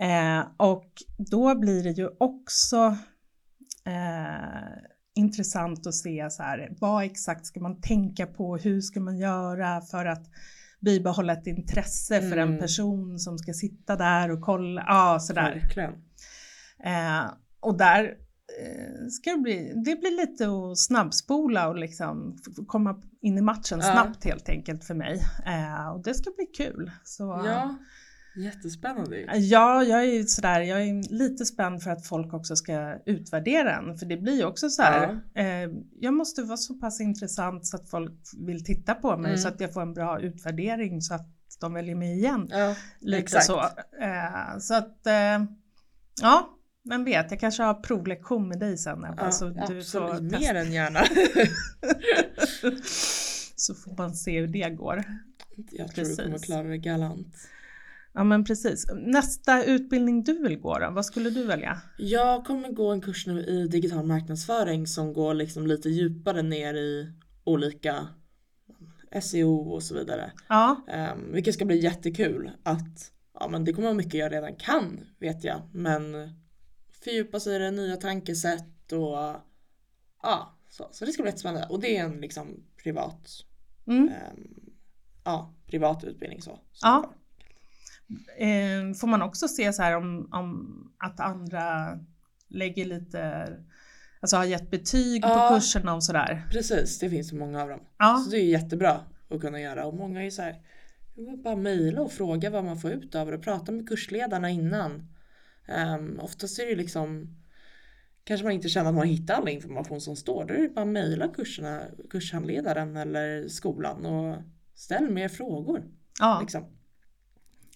Eh, 0.00 0.46
och 0.56 0.92
då 1.30 1.54
blir 1.58 1.82
det 1.84 1.90
ju 1.90 2.08
också 2.20 2.96
eh, 3.86 4.78
intressant 5.14 5.86
att 5.86 5.94
se 5.94 6.30
så 6.30 6.42
här, 6.42 6.76
vad 6.80 7.04
exakt 7.04 7.46
ska 7.46 7.60
man 7.60 7.80
tänka 7.80 8.26
på, 8.26 8.56
hur 8.56 8.80
ska 8.80 9.00
man 9.00 9.18
göra 9.18 9.80
för 9.80 10.06
att 10.06 10.24
bibehålla 10.80 11.32
ett 11.32 11.46
intresse 11.46 12.20
för 12.20 12.36
en 12.36 12.48
Mm. 12.48 12.58
person 12.60 13.18
som 13.18 13.38
ska 13.38 13.52
sitta 13.52 13.96
där 13.96 14.30
och 14.30 14.40
kolla, 14.40 14.84
ja 14.86 15.18
sådär. 15.20 15.54
Verkligen. 15.54 15.90
Eh, 16.84 17.30
och 17.60 17.78
där 17.78 18.04
eh, 18.60 19.06
ska 19.10 19.30
det 19.30 19.38
bli, 19.38 19.72
det 19.84 19.96
blir 20.00 20.16
lite 20.26 20.44
att 20.48 20.78
snabbspola 20.78 21.68
och 21.68 21.76
liksom 21.78 22.36
komma 22.66 23.02
in 23.20 23.38
i 23.38 23.40
matchen 23.40 23.78
Ja. 23.82 23.92
snabbt 23.92 24.24
helt 24.24 24.48
enkelt 24.48 24.84
för 24.84 24.94
mig. 24.94 25.22
Eh, 25.46 25.88
och 25.88 26.02
det 26.04 26.14
ska 26.14 26.30
bli 26.36 26.46
kul. 26.46 26.90
Så, 27.04 27.42
Ja, 27.46 27.78
jättespännande. 28.38 29.20
Ja, 29.36 29.82
jag 29.84 30.00
är 30.00 30.04
ju 30.12 30.24
sådär, 30.24 30.60
jag 30.60 30.82
är 30.82 31.12
lite 31.12 31.44
spänd 31.44 31.82
för 31.82 31.90
att 31.90 32.06
folk 32.06 32.34
också 32.34 32.56
ska 32.56 32.98
utvärdera 33.06 33.80
den. 33.82 33.98
För 33.98 34.06
det 34.06 34.16
blir 34.16 34.36
ju 34.36 34.44
också 34.44 34.70
så 34.70 34.82
här, 34.82 35.20
eh, 35.34 35.70
jag 36.00 36.14
måste 36.14 36.42
vara 36.42 36.56
så 36.56 36.74
pass 36.74 37.00
intressant 37.00 37.66
så 37.66 37.76
att 37.76 37.90
folk 37.90 38.12
vill 38.46 38.64
titta 38.64 38.94
på 38.94 39.16
mig 39.16 39.30
Mm. 39.30 39.38
så 39.38 39.48
att 39.48 39.60
jag 39.60 39.72
får 39.72 39.82
en 39.82 39.94
bra 39.94 40.20
utvärdering 40.20 41.02
så 41.02 41.14
att 41.14 41.26
de 41.60 41.72
väljer 41.74 41.94
mig 41.94 42.12
igen. 42.12 42.48
Ja, 42.50 42.74
Lite 43.00 43.18
exakt. 43.22 43.46
så. 43.46 43.60
Eh, 44.02 44.58
så 44.60 44.74
att, 44.74 45.06
eh, 45.06 45.44
ja, 46.22 46.48
vem 46.88 47.04
vet, 47.04 47.30
jag 47.30 47.40
kanske 47.40 47.62
har 47.62 47.74
provlektion 47.74 48.48
med 48.48 48.58
dig 48.58 48.78
sen 48.78 49.06
Ja, 49.16 49.30
så 49.30 49.48
du 49.48 49.60
absolut, 49.60 49.88
får 49.90 50.20
mer 50.20 50.30
testa. 50.38 50.58
än 50.58 50.72
gärna. 50.72 51.00
så 53.56 53.74
får 53.74 53.96
man 53.96 54.14
se 54.14 54.40
hur 54.40 54.46
det 54.48 54.70
går. 54.70 55.04
Jag 55.70 55.90
tror 55.94 56.04
du 56.04 56.16
kommer 56.16 56.30
Precis. 56.30 56.46
klara 56.46 56.62
det 56.68 56.78
galant. 56.78 57.34
Ja 58.18 58.24
men 58.24 58.44
precis. 58.44 58.86
Nästa 58.94 59.64
utbildning 59.64 60.24
du 60.24 60.42
vill 60.42 60.58
gå 60.58 60.78
då, 60.78 60.90
vad 60.90 61.06
skulle 61.06 61.30
du 61.30 61.44
välja? 61.44 61.82
Jag 61.98 62.44
kommer 62.44 62.68
gå 62.68 62.92
en 62.92 63.00
kurs 63.00 63.26
nu 63.26 63.44
i 63.44 63.68
digital 63.68 64.06
marknadsföring 64.06 64.86
som 64.86 65.12
går 65.12 65.34
liksom 65.34 65.66
lite 65.66 65.88
djupare 65.88 66.42
ner 66.42 66.74
i 66.74 67.12
olika 67.44 68.08
SEO 69.22 69.56
och 69.56 69.82
så 69.82 69.94
vidare. 69.94 70.32
Ja, 70.48 70.84
Um, 71.14 71.32
vilket 71.32 71.54
ska 71.54 71.64
bli 71.64 71.78
jättekul 71.78 72.50
att 72.62 73.12
ja, 73.34 73.48
men 73.48 73.64
det 73.64 73.72
kommer 73.72 73.88
vara 73.88 73.96
mycket 73.96 74.14
jag 74.14 74.32
redan 74.32 74.56
kan 74.56 75.00
vet 75.18 75.44
jag. 75.44 75.62
Men 75.72 76.30
fördjupa 77.04 77.40
sig 77.40 77.56
i 77.56 77.58
det, 77.58 77.70
nya 77.70 77.96
tankesätt 77.96 78.92
och 78.92 79.34
ja, 80.22 80.58
så, 80.68 80.88
så 80.92 81.04
det 81.04 81.12
ska 81.12 81.22
bli 81.22 81.30
jättespännande. 81.30 81.66
Och 81.68 81.80
det 81.80 81.96
är 81.96 82.04
en 82.04 82.20
liksom 82.20 82.64
privat, 82.82 83.30
mm. 83.86 84.08
ehm, 84.08 84.70
ja, 85.24 85.54
privat 85.66 86.04
utbildning 86.04 86.42
så. 86.42 86.58
så 86.72 86.86
Ja. 86.86 87.14
Eh, 88.38 88.94
får 89.00 89.06
man 89.06 89.22
också 89.22 89.48
se 89.48 89.72
så 89.72 89.82
här 89.82 89.96
om, 89.96 90.28
om 90.32 90.74
att 90.98 91.20
andra 91.20 91.98
lägger 92.48 92.84
lite, 92.84 93.48
alltså 94.20 94.36
har 94.36 94.44
gett 94.44 94.70
betyg 94.70 95.22
Ja. 95.24 95.48
på 95.48 95.54
kurserna 95.54 95.94
och 95.94 96.04
sådär? 96.04 96.46
Precis, 96.50 96.98
det 96.98 97.10
finns 97.10 97.28
så 97.28 97.36
många 97.36 97.62
av 97.62 97.68
dem. 97.68 97.80
Ja, 97.98 98.16
Så 98.24 98.30
det 98.30 98.36
är 98.38 98.44
jättebra 98.44 99.00
att 99.30 99.40
kunna 99.40 99.60
göra 99.60 99.86
och 99.86 99.94
många 99.94 100.22
är 100.24 100.30
så 100.30 100.42
här, 100.42 100.56
bara 101.44 101.56
mejla 101.56 102.02
och 102.02 102.12
fråga 102.12 102.50
vad 102.50 102.64
man 102.64 102.78
får 102.78 102.90
ut 102.90 103.14
av 103.14 103.26
det 103.30 103.36
och 103.36 103.42
prata 103.42 103.72
med 103.72 103.88
kursledarna 103.88 104.50
innan. 104.50 105.08
Um, 105.98 106.20
oftast 106.20 106.58
är 106.58 106.66
det 106.66 106.76
liksom 106.76 107.34
kanske 108.24 108.44
man 108.44 108.52
inte 108.52 108.68
känner 108.68 108.88
att 108.88 108.94
man 108.96 109.06
hittar 109.06 109.34
all 109.34 109.48
information 109.48 110.00
som 110.00 110.16
står. 110.16 110.44
Då 110.44 110.54
är 110.54 110.58
det 110.58 110.68
bara 110.68 110.80
att 110.82 110.88
mejla 110.88 111.28
kurserna, 111.28 111.82
kurshandledaren 112.10 112.96
eller 112.96 113.48
skolan 113.48 114.06
och 114.06 114.36
ställ 114.74 115.10
mer 115.10 115.28
frågor. 115.28 115.82
ja, 116.20 116.38
Liksom. 116.40 116.64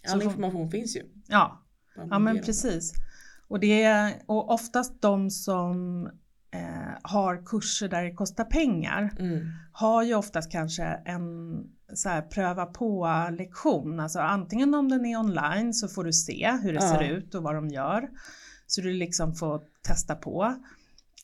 All 0.09 0.23
information 0.23 0.71
finns 0.71 0.97
ju. 0.97 1.03
ja. 1.29 1.59
Ja 2.11 2.19
men 2.19 2.41
precis. 2.41 2.93
Och, 3.49 3.61
det 3.61 3.83
är, 3.83 4.13
och 4.27 4.51
oftast 4.51 5.03
de 5.03 5.31
som 5.31 6.07
eh, 6.51 6.93
har 7.03 7.47
kurser 7.47 7.89
där 7.89 8.03
det 8.03 8.13
kostar 8.15 8.45
pengar 8.45 9.15
Mm. 9.19 9.47
har 9.73 10.03
ju 10.03 10.15
oftast 10.15 10.53
kanske 10.53 10.83
en 10.85 11.65
så 11.95 12.09
här, 12.09 12.23
pröva 12.23 12.67
på 12.67 13.09
lektion. 13.39 14.01
Alltså 14.01 14.19
antingen 14.21 14.75
om 14.75 14.89
den 14.89 15.07
är 15.07 15.17
online 15.17 15.75
så 15.75 15.89
får 15.89 16.05
du 16.05 16.13
se 16.13 16.53
hur 16.63 16.73
det 16.73 16.79
Ja. 16.85 16.89
ser 16.95 17.03
ut 17.03 17.35
och 17.35 17.43
vad 17.43 17.55
de 17.55 17.69
gör. 17.69 18.09
Så 18.67 18.81
du 18.81 18.93
liksom 18.93 19.35
får 19.35 19.63
testa 19.83 20.15
på. 20.15 20.55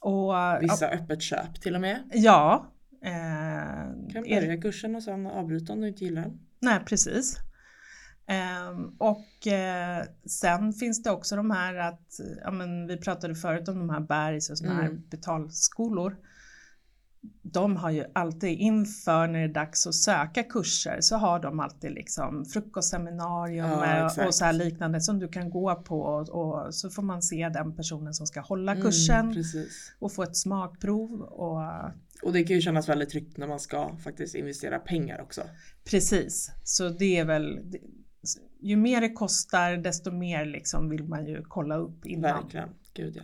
Och 0.03 0.35
Vissa 0.61 0.87
öppet 0.88 1.23
köp 1.23 1.61
till 1.61 1.75
och 1.75 1.81
med. 1.81 2.03
ja. 2.14 2.67
Eh, 3.05 4.12
Kan 4.12 4.23
börja 4.23 4.61
kursen 4.61 4.97
och 4.97 5.03
sen 5.03 5.27
avbryta 5.27 5.73
om 5.73 5.81
du 5.81 5.88
inte 5.88 6.05
gillar 6.05 6.23
den. 6.23 6.38
Nej, 6.61 6.81
precis. 6.87 7.37
Ehm, 8.31 8.95
och 8.99 9.47
eh, 9.47 10.05
sen 10.27 10.73
finns 10.73 11.03
det 11.03 11.11
också 11.11 11.37
de 11.37 11.51
här 11.51 11.75
att, 11.75 12.21
ja 12.45 12.51
men 12.51 12.87
vi 12.87 12.97
pratade 12.97 13.35
förut 13.35 13.69
om 13.69 13.79
de 13.79 13.91
här 13.91 14.01
bergs 14.01 14.51
och 14.51 14.67
här 14.69 14.81
Mm. 14.85 15.03
betalskolor. 15.11 16.17
De 17.43 17.77
har 17.77 17.91
ju 17.91 18.05
alltid 18.12 18.59
inför 18.59 19.27
när 19.27 19.38
det 19.38 19.45
är 19.45 19.49
dags 19.49 19.87
att 19.87 19.95
söka 19.95 20.43
kurser 20.43 20.99
så 21.01 21.17
har 21.17 21.41
de 21.41 21.61
alltid 21.61 21.91
liksom 21.91 22.45
frukostseminarium 22.45 23.67
Ja, 23.71 24.27
och 24.27 24.35
så 24.35 24.45
här 24.45 24.53
liknande 24.53 25.01
som 25.01 25.19
du 25.19 25.29
kan 25.29 25.51
gå 25.51 25.75
på 25.75 26.01
och, 26.01 26.29
och 26.29 26.75
så 26.75 26.91
får 26.91 27.03
man 27.03 27.23
se 27.23 27.49
den 27.49 27.77
personen 27.77 28.14
som 28.14 28.27
ska 28.27 28.41
hålla 28.41 28.73
Mm, 28.73 28.85
kursen 28.85 29.35
precis. 29.35 29.93
och 29.99 30.12
få 30.12 30.23
ett 30.23 30.37
smakprov 30.37 31.21
och 31.23 31.62
Och 32.23 32.33
det 32.33 32.45
kan 32.45 32.57
ju 32.57 32.62
kännas 32.62 32.88
väldigt 32.88 33.09
tryggt 33.11 33.37
när 33.37 33.47
man 33.47 33.61
ska 33.61 33.97
faktiskt 34.05 34.35
investera 34.35 34.79
pengar 34.79 35.21
också. 35.21 35.43
Precis, 35.85 36.51
så 36.64 36.88
det 36.88 37.17
är 37.19 37.25
väl 37.25 37.61
ju 38.61 38.77
mer 38.77 39.01
det 39.01 39.09
kostar 39.13 39.77
desto 39.77 40.11
mer 40.13 40.45
liksom 40.45 40.89
vill 40.91 41.05
man 41.05 41.27
ju 41.27 41.43
kolla 41.49 41.77
upp 41.77 42.07
innan. 42.07 42.43
Verkligen. 42.43 42.69
Gud 42.95 43.17
ja. 43.17 43.23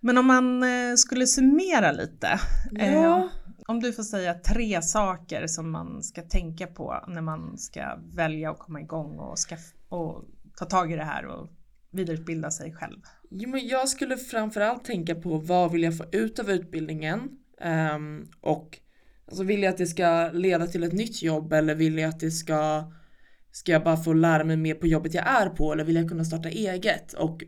Men 0.00 0.18
om 0.18 0.26
man 0.26 0.62
eh, 0.62 0.94
skulle 0.96 1.26
summera 1.26 1.92
lite. 1.92 2.40
Eh, 2.78 2.92
Ja. 2.94 3.28
om 3.66 3.80
du 3.80 3.92
får 3.92 4.02
säga 4.02 4.34
tre 4.34 4.82
saker 4.82 5.46
som 5.46 5.70
man 5.70 6.02
ska 6.02 6.22
tänka 6.22 6.66
på 6.66 7.04
när 7.08 7.20
man 7.20 7.58
ska 7.58 7.98
välja 8.14 8.50
att 8.50 8.58
komma 8.58 8.80
igång 8.80 9.18
och, 9.18 9.34
skaff- 9.38 9.74
och 9.88 10.24
ta 10.56 10.64
tag 10.64 10.92
i 10.92 10.96
det 10.96 11.04
här 11.04 11.26
och 11.26 11.48
vidareutbilda 11.90 12.50
sig 12.50 12.72
själv. 12.72 13.00
Jo, 13.30 13.50
men 13.50 13.68
jag 13.68 13.88
skulle 13.88 14.16
framförallt 14.16 14.84
tänka 14.84 15.14
på 15.14 15.38
vad 15.38 15.72
vill 15.72 15.82
jag 15.82 15.96
få 15.98 16.04
ut 16.12 16.38
av 16.38 16.50
utbildningen 16.50 17.20
Ehm, 17.62 18.26
och 18.40 18.78
alltså 19.28 19.42
vill 19.44 19.62
jag 19.62 19.70
att 19.70 19.78
det 19.78 19.86
ska 19.86 20.30
leda 20.32 20.66
till 20.66 20.82
ett 20.82 20.92
nytt 20.92 21.22
jobb 21.22 21.52
eller 21.52 21.74
vill 21.74 21.98
jag 21.98 22.08
att 22.08 22.20
det 22.20 22.30
ska 22.30 22.92
ska 23.52 23.72
jag 23.72 23.84
bara 23.84 23.96
få 23.96 24.12
lära 24.12 24.44
mig 24.44 24.56
mer 24.56 24.74
på 24.74 24.86
jobbet 24.86 25.14
jag 25.14 25.26
är 25.26 25.48
på 25.48 25.72
eller 25.72 25.84
vill 25.84 25.96
jag 25.96 26.08
kunna 26.08 26.24
starta 26.24 26.48
eget 26.48 27.12
och 27.12 27.42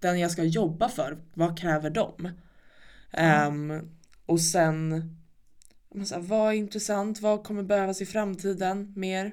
den 0.00 0.18
jag 0.18 0.30
ska 0.30 0.44
jobba 0.44 0.88
för, 0.88 1.18
vad 1.34 1.58
kräver 1.58 1.90
de? 1.90 2.30
Ehm, 3.12 3.90
och 4.26 4.40
sen 4.40 4.92
här, 5.94 6.18
vad 6.18 6.48
är 6.48 6.52
intressant, 6.52 7.20
vad 7.20 7.44
kommer 7.44 7.62
behövas 7.62 8.02
i 8.02 8.06
framtiden 8.06 8.92
mer? 8.96 9.32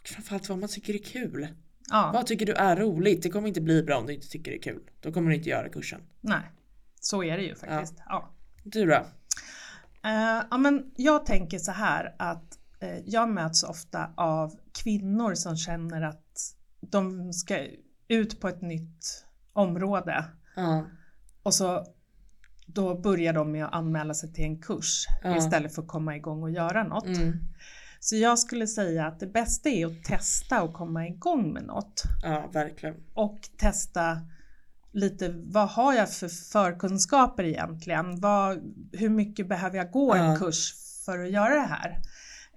Och 0.00 0.08
framförallt 0.08 0.48
vad 0.48 0.58
man 0.58 0.68
tycker 0.68 0.94
är 0.94 0.98
kul. 0.98 1.48
Ja, 1.90 2.10
Vad 2.14 2.26
tycker 2.26 2.46
du 2.46 2.52
är 2.52 2.76
roligt? 2.76 3.22
Det 3.22 3.30
kommer 3.30 3.48
inte 3.48 3.60
bli 3.60 3.82
bra 3.82 3.98
om 3.98 4.06
du 4.06 4.14
inte 4.14 4.28
tycker 4.28 4.50
det 4.50 4.56
är 4.56 4.62
kul. 4.62 4.82
Då 5.00 5.12
kommer 5.12 5.30
du 5.30 5.36
inte 5.36 5.48
göra 5.48 5.68
kursen. 5.68 6.00
nej. 6.20 6.42
Så 7.00 7.24
är 7.24 7.36
det 7.36 7.42
ju 7.42 7.54
faktiskt. 7.54 7.94
Ja. 8.06 8.30
Du 8.62 8.86
då? 8.86 9.06
Eh, 10.04 10.42
ja, 10.50 10.58
men 10.58 10.92
jag 10.96 11.26
tänker 11.26 11.58
så 11.58 11.72
här 11.72 12.14
att 12.18 12.58
jag 13.04 13.28
möts 13.28 13.62
ofta 13.62 14.10
av 14.16 14.54
kvinnor 14.82 15.34
som 15.34 15.56
känner 15.56 16.02
att 16.02 16.54
de 16.80 17.32
ska 17.32 17.66
ut 18.08 18.40
på 18.40 18.48
ett 18.48 18.62
nytt 18.62 19.24
område 19.52 20.24
Ja. 20.56 20.86
och 21.42 21.54
så 21.54 21.86
då 22.66 23.00
börjar 23.00 23.32
de 23.32 23.52
med 23.52 23.64
att 23.64 23.74
anmäla 23.74 24.14
sig 24.14 24.32
till 24.32 24.44
en 24.44 24.58
kurs 24.62 25.06
Ja. 25.22 25.36
istället 25.36 25.74
för 25.74 25.82
att 25.82 25.88
komma 25.88 26.16
igång 26.16 26.42
och 26.42 26.50
göra 26.50 26.84
något. 26.84 27.06
Mm. 27.06 27.38
Så 28.00 28.16
jag 28.16 28.38
skulle 28.38 28.66
säga 28.66 29.06
att 29.06 29.20
det 29.20 29.26
bästa 29.26 29.68
är 29.68 29.86
att 29.86 30.04
testa 30.04 30.62
och 30.62 30.74
komma 30.74 31.06
igång 31.06 31.52
med 31.52 31.62
något 31.64 32.02
Ja, 32.22 32.50
verkligen. 32.52 32.94
och 33.14 33.38
testa 33.58 34.18
lite 34.92 35.28
vad 35.46 35.68
har 35.68 35.94
jag 35.94 36.12
för 36.12 36.28
förkunskaper 36.28 37.44
egentligen? 37.44 38.20
Vad, 38.20 38.58
hur 38.92 39.08
mycket 39.08 39.48
behöver 39.48 39.76
jag 39.76 39.90
gå 39.90 40.14
en 40.14 40.38
kurs 40.38 40.74
för 41.04 41.18
att 41.18 41.30
göra 41.30 41.54
det 41.54 41.66
här? 41.66 42.00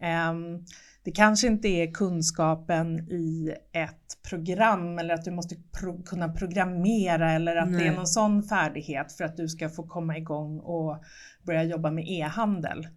Ehm, 0.02 0.66
det 1.04 1.12
kanske 1.12 1.48
inte 1.48 1.68
är 1.68 1.92
kunskapen 1.92 3.00
i 3.00 3.54
ett 3.72 4.18
program 4.30 5.00
eller 5.00 5.14
att 5.14 5.26
du 5.26 5.32
måste 5.32 5.56
pro- 5.80 6.04
kunna 6.04 6.30
programmera 6.30 7.32
eller 7.32 7.56
att 7.56 7.72
det 7.72 7.78
är 7.84 7.88
Nej. 7.88 7.96
någon 7.96 8.08
sån 8.08 8.44
färdighet 8.44 9.12
för 9.12 9.24
att 9.24 9.38
du 9.38 9.48
ska 9.48 9.70
få 9.70 9.84
komma 9.88 10.18
igång 10.18 10.60
och 10.60 11.04
börja 11.44 11.64
jobba 11.64 11.92
med 11.92 12.06
e-handel. 12.08 12.88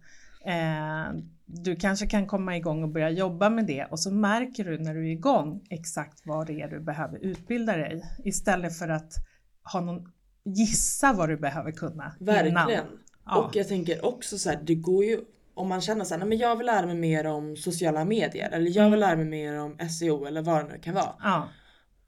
Eh, 0.45 1.13
du 1.45 1.75
kanske 1.75 2.07
kan 2.07 2.27
komma 2.27 2.57
igång 2.57 2.83
och 2.83 2.89
börja 2.89 3.09
jobba 3.09 3.49
med 3.49 3.65
det 3.65 3.85
och 3.85 3.99
så 3.99 4.11
märker 4.11 4.65
du 4.65 4.79
när 4.79 4.93
du 4.93 5.07
är 5.07 5.11
igång 5.11 5.61
exakt 5.69 6.21
vad 6.25 6.47
det 6.47 6.61
är 6.61 6.67
du 6.67 6.79
behöver 6.79 7.17
utbilda 7.19 7.77
dig 7.77 8.03
istället 8.23 8.77
för 8.77 8.89
att 8.89 9.13
ha 9.73 9.81
någon 9.81 10.11
gissa 10.43 11.13
vad 11.13 11.29
du 11.29 11.37
behöver 11.37 11.71
kunna 11.71 12.15
Verkligen. 12.19 12.47
innan. 12.47 12.71
Ja. 13.25 13.35
Och 13.45 13.55
jag 13.55 13.67
tänker 13.67 14.05
också 14.05 14.37
så 14.37 14.49
här, 14.49 14.59
det 14.63 14.75
går 14.75 15.05
ju 15.05 15.19
om 15.53 15.67
man 15.69 15.81
känner 15.81 16.05
så 16.05 16.13
här, 16.13 16.19
nej 16.19 16.27
men 16.27 16.37
jag 16.37 16.55
vill 16.55 16.65
lära 16.65 16.85
mig 16.85 16.95
mer 16.95 17.27
om 17.27 17.55
sociala 17.55 18.05
medier 18.05 18.49
eller 18.51 18.77
jag 18.77 18.89
vill 18.89 18.99
lära 18.99 19.15
mig 19.15 19.25
mer 19.25 19.59
om 19.59 19.77
SEO 19.89 20.25
eller 20.25 20.41
vad 20.41 20.65
det 20.65 20.73
nu 20.73 20.79
kan 20.79 20.93
vara. 20.93 21.15
Ja, 21.19 21.49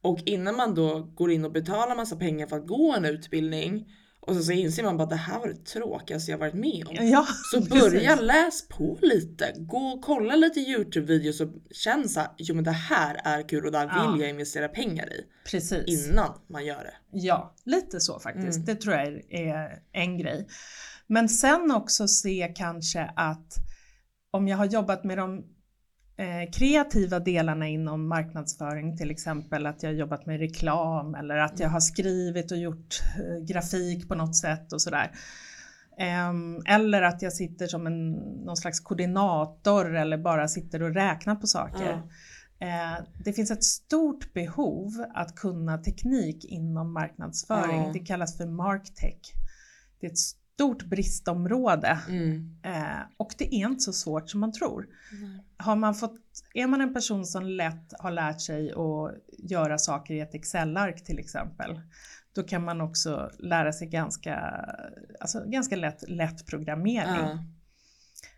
Och 0.02 0.20
innan 0.26 0.56
man 0.56 0.76
då 0.76 1.00
går 1.00 1.32
in 1.32 1.46
och 1.46 1.52
betalar 1.52 1.96
massa 1.96 2.16
pengar 2.16 2.48
för 2.48 2.56
att 2.58 2.68
gå 2.68 2.94
en 2.98 3.06
utbildning 3.06 3.92
och 4.26 4.36
så, 4.36 4.44
så 4.44 4.52
inser 4.52 4.84
man 4.84 4.98
bara 4.98 5.04
att 5.04 5.10
det 5.10 5.16
här 5.16 5.40
var 5.40 5.48
det 5.48 5.66
tråkigaste 5.66 6.32
jag 6.32 6.38
varit 6.38 6.54
med 6.54 6.88
om. 6.88 7.08
ja 7.08 7.28
Så 7.52 7.62
precis. 7.66 7.82
börja 7.82 8.16
läs 8.16 8.68
på 8.68 8.98
lite, 9.02 9.54
gå 9.58 9.78
och 9.78 10.02
kolla 10.02 10.36
lite 10.36 10.60
Youtube-videos 10.60 11.42
och 11.42 11.50
känn 11.72 12.10
så 12.10 12.20
här, 12.20 12.30
jo 12.38 12.56
men 12.56 12.64
det 12.64 12.72
här 12.72 13.22
är 13.24 13.50
kul 13.50 13.66
och 13.66 13.72
det 13.72 13.78
här 13.78 13.86
Ja. 14.06 14.12
vill 14.12 14.22
jag 14.22 14.30
investera 14.30 14.68
pengar 14.68 15.14
i 15.14 15.22
Precis. 15.52 16.10
innan 16.12 16.30
man 16.50 16.66
gör 16.66 16.84
det. 16.84 16.94
Ja, 17.12 17.56
lite 17.66 18.00
så 18.00 18.20
faktiskt. 18.20 18.56
Mm. 18.58 18.66
Det 18.66 18.76
tror 18.76 18.96
jag 18.96 19.08
är 19.30 19.80
en 19.94 20.18
grej. 20.18 20.48
Men 21.14 21.30
sen 21.30 21.72
också 21.72 22.08
se 22.08 22.54
kanske 22.56 23.12
att 23.16 23.56
om 24.32 24.48
jag 24.48 24.58
har 24.58 24.66
jobbat 24.66 25.04
med 25.04 25.18
de 25.18 25.44
eh, 26.18 26.52
kreativa 26.54 27.20
delarna 27.20 27.68
inom 27.68 28.08
marknadsföring, 28.08 28.98
till 28.98 29.12
exempel 29.12 29.66
att 29.66 29.84
jag 29.84 29.90
har 29.90 29.96
jobbat 29.96 30.26
med 30.26 30.40
reklam 30.40 31.16
eller 31.16 31.38
att 31.38 31.60
jag 31.60 31.70
har 31.70 31.80
skrivit 31.80 32.52
och 32.52 32.58
gjort 32.58 33.02
eh, 33.16 33.46
grafik 33.46 34.08
på 34.08 34.16
något 34.16 34.36
sätt 34.36 34.74
och 34.74 34.82
sådär. 34.82 35.12
Ehm, 35.98 36.62
eller 36.66 37.02
att 37.02 37.22
jag 37.22 37.34
sitter 37.34 37.68
som 37.68 37.88
en, 37.88 38.12
någon 38.46 38.58
slags 38.58 38.80
koordinator 38.80 39.96
eller 39.96 40.18
bara 40.18 40.48
sitter 40.48 40.84
och 40.84 40.94
räknar 40.94 41.36
på 41.36 41.48
saker. 41.48 42.02
Eh, 42.60 43.04
det 43.26 43.34
finns 43.34 43.52
ett 43.52 43.64
stort 43.64 44.34
behov 44.34 45.06
att 45.14 45.36
kunna 45.36 45.78
teknik 45.78 46.46
inom 46.46 46.94
marknadsföring. 46.94 47.82
Ja. 47.82 47.90
Det 47.94 48.00
kallas 48.00 48.38
för 48.38 48.46
marktech. 48.46 49.34
Det 50.00 50.08
är 50.08 50.12
ett 50.12 50.43
stort 50.54 50.84
bristområde 50.84 52.00
Mm. 52.10 52.56
eh, 52.64 53.02
och 53.18 53.36
det 53.38 53.56
är 53.56 53.68
inte 53.68 53.82
så 53.82 53.94
svårt 53.94 54.30
som 54.30 54.40
man 54.40 54.52
tror. 54.52 54.88
Nej. 55.22 55.44
Har 55.58 55.76
man 55.76 55.96
fått, 55.96 56.20
är 56.54 56.68
man 56.68 56.82
en 56.82 56.94
person 56.94 57.26
som 57.26 57.44
lätt 57.46 57.94
har 58.00 58.12
lärt 58.12 58.42
sig 58.42 58.72
att 58.72 59.12
göra 59.50 59.78
saker 59.78 60.14
i 60.14 60.20
ett 60.20 60.36
Excel-ark 60.36 61.04
till 61.04 61.20
exempel, 61.20 61.82
då 62.36 62.44
kan 62.44 62.64
man 62.64 62.82
också 62.82 63.32
lära 63.40 63.74
sig 63.74 63.88
ganska, 63.88 64.36
alltså 65.20 65.44
ganska 65.46 65.76
lätt, 65.76 66.10
lätt 66.10 66.46
programmering. 66.46 67.26
Ja. 67.26 67.44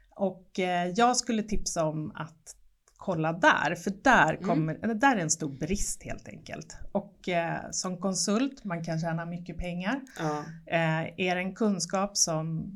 Och 0.10 0.60
eh, 0.60 0.88
jag 0.96 1.18
skulle 1.18 1.44
tipsa 1.44 1.86
om 1.86 2.12
att 2.16 2.56
kolla 3.06 3.34
där, 3.34 3.76
för 3.76 3.92
där, 4.02 4.34
Mm. 4.34 4.46
kommer, 4.46 4.80
eller 4.84 4.94
där 4.94 5.16
är 5.16 5.22
en 5.22 5.30
stor 5.30 5.50
brist 5.50 6.04
helt 6.04 6.28
enkelt. 6.28 6.78
Och 6.92 7.30
eh, 7.30 7.60
som 7.72 7.98
konsult, 7.98 8.64
man 8.64 8.84
kan 8.84 9.00
tjäna 9.00 9.26
mycket 9.26 9.58
pengar. 9.58 10.02
Ja. 10.20 10.44
Eh, 10.68 11.28
är 11.28 11.36
det 11.36 11.42
en 11.42 11.56
kunskap 11.56 12.18
som 12.18 12.72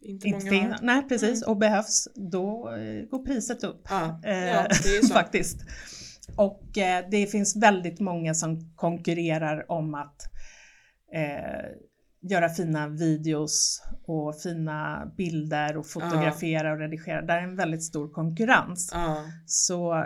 Inte 0.00 0.28
inte 0.28 0.46
finns, 0.46 0.76
nej 0.82 1.08
precis, 1.08 1.42
och 1.42 1.56
behövs, 1.56 2.08
då 2.14 2.70
eh, 2.76 3.04
går 3.08 3.24
priset 3.24 3.64
upp. 3.64 3.86
Ja, 3.90 4.20
Eh, 4.24 4.44
ja 4.46 4.68
faktiskt. 5.12 5.58
Och 6.36 6.78
eh, 6.78 7.04
det 7.10 7.26
finns 7.26 7.56
väldigt 7.56 8.00
många 8.00 8.34
som 8.34 8.74
konkurrerar 8.76 9.70
om 9.70 9.94
att 9.94 10.22
eh, 11.14 11.64
göra 12.30 12.48
fina 12.48 12.88
videos 12.88 13.82
och 14.06 14.40
fina 14.40 15.06
bilder 15.16 15.76
och 15.76 15.86
fotografera 15.86 16.72
och 16.72 16.78
redigera. 16.78 17.22
Där 17.22 17.36
är 17.38 17.42
en 17.42 17.56
väldigt 17.56 17.82
stor 17.84 18.08
konkurrens. 18.08 18.90
Ja. 18.94 19.24
Så 19.46 19.94
eh, 19.94 20.04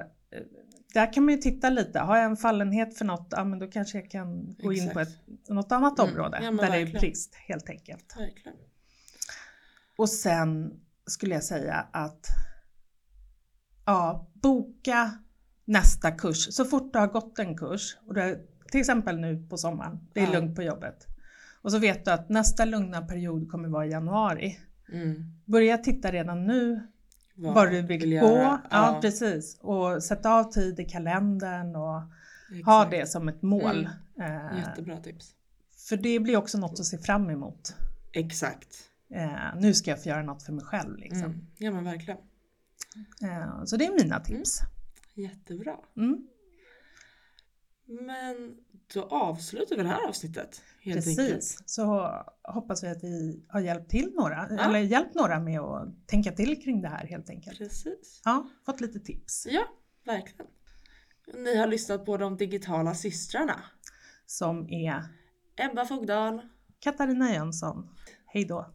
där 0.95 1.13
kan 1.13 1.25
man 1.25 1.35
ju 1.35 1.41
titta 1.41 1.71
lite. 1.71 1.99
Har 1.99 2.17
jag 2.17 2.25
en 2.25 2.37
fallenhet 2.37 2.99
för 2.99 3.05
något, 3.05 3.29
ja 3.31 3.45
men 3.45 3.59
då 3.59 3.67
kanske 3.67 3.99
jag 3.99 4.11
kan 4.11 4.55
gå 4.59 4.73
in 4.73 4.91
på 4.91 5.01
ett, 5.01 5.09
Exakt. 5.09 5.49
något 5.49 5.73
annat 5.73 5.99
Mm, 5.99 6.11
område 6.11 6.39
ja, 6.43 6.51
men 6.51 6.57
där 6.57 6.71
det 6.71 6.77
är 6.77 6.81
verkligen. 6.81 7.01
brist 7.01 7.35
helt 7.35 7.69
enkelt. 7.71 8.15
Verkligen. 8.19 8.59
Och 9.99 10.09
sen 10.09 10.81
skulle 11.07 11.35
jag 11.35 11.45
säga 11.45 11.75
att 11.93 12.27
ja, 13.87 14.31
boka 14.35 15.11
nästa 15.65 16.11
kurs 16.11 16.55
så 16.55 16.65
fort 16.65 16.93
du 16.93 16.99
har 16.99 17.07
gått 17.07 17.39
en 17.39 17.57
kurs. 17.57 17.97
Och 18.07 18.15
det, 18.15 18.39
till 18.71 18.81
exempel 18.81 19.21
nu 19.21 19.47
på 19.51 19.57
sommaren, 19.59 19.99
det 20.13 20.21
är 20.21 20.25
Ja. 20.27 20.33
lugnt 20.33 20.57
på 20.57 20.63
jobbet. 20.63 21.07
Och 21.63 21.73
så 21.73 21.79
vet 21.79 22.05
du 22.05 22.11
att 22.11 22.29
nästa 22.29 22.65
lugna 22.65 23.03
period 23.03 23.51
kommer 23.51 23.69
vara 23.69 23.87
i 23.87 23.91
januari. 23.91 24.59
Mm. 24.93 25.25
Börja 25.45 25.79
titta 25.79 26.13
redan 26.13 26.47
nu 26.47 26.89
Vad 27.35 27.55
var 27.55 27.67
du 27.67 27.83
vill, 27.83 28.01
gå. 28.01 28.07
göra? 28.07 28.61
Ja, 28.71 28.99
precis. 29.03 29.59
Och 29.61 30.03
sätta 30.03 30.33
av 30.35 30.45
tid 30.45 30.81
i 30.81 30.85
kalendern 30.85 31.77
och 31.77 31.83
ha 32.65 32.83
exakt. 32.85 32.91
det 32.91 33.07
som 33.07 33.29
ett 33.29 33.43
mål. 33.43 33.89
Eh, 34.21 34.59
Jättebra 34.59 34.97
tips. 34.97 35.35
för 35.89 35.97
det 35.97 36.21
blir 36.21 36.37
också 36.37 36.59
något 36.59 36.81
att 36.81 36.87
se 36.87 36.99
fram 36.99 37.31
emot. 37.31 37.75
Exakt. 38.13 38.69
Eh, 39.11 39.57
nu 39.57 39.75
ska 39.75 39.91
jag 39.91 40.03
få 40.03 40.09
göra 40.09 40.23
något 40.23 40.43
för 40.43 40.53
mig 40.53 40.65
själv. 40.65 40.99
Liksom. 40.99 41.25
Mm. 41.25 41.47
Ja 41.59 41.71
men 41.71 41.85
verkligen. 41.85 42.19
Eh, 43.23 43.65
så 43.65 43.77
det 43.77 43.87
är 43.87 44.05
mina 44.05 44.21
tips. 44.21 44.61
Jättebra. 45.15 45.77
Mm. 45.97 46.29
Men 47.87 48.57
då 48.95 49.03
avslutar 49.03 49.77
vi 49.77 49.83
det 49.83 49.89
här 49.89 50.09
avsnittet. 50.09 50.63
Helt 50.81 51.07
enkelt. 51.07 51.29
Precis, 51.29 51.59
så 51.67 52.11
hoppas 52.43 52.85
vi 52.85 52.89
att 52.89 53.05
vi 53.05 53.45
har 53.49 53.61
hjälpt 53.61 53.91
till 53.91 54.13
några, 54.15 54.47
Ja. 54.51 54.65
eller 54.65 54.79
hjälpt 54.79 55.15
några 55.15 55.41
med 55.41 55.61
att 55.61 56.07
tänka 56.09 56.33
till 56.33 56.63
kring 56.63 56.81
det 56.83 56.89
här 56.89 57.07
helt 57.07 57.31
enkelt. 57.31 57.59
Precis. 57.59 58.21
Ja, 58.25 58.49
fått 58.67 58.81
lite 58.81 59.01
tips. 59.01 59.47
Ja, 59.51 59.65
verkligen. 60.07 60.47
Ni 61.35 61.57
har 61.57 61.67
lyssnat 61.67 62.05
på 62.07 62.17
de 62.17 62.37
digitala 62.37 62.95
systrarna. 62.95 63.61
Som 64.27 64.69
är 64.71 65.03
Ebba 65.57 65.85
Fogdal. 65.87 66.41
Katarina 66.81 67.33
Jönsson. 67.35 67.89
Hej 68.27 68.45
då! 68.45 68.75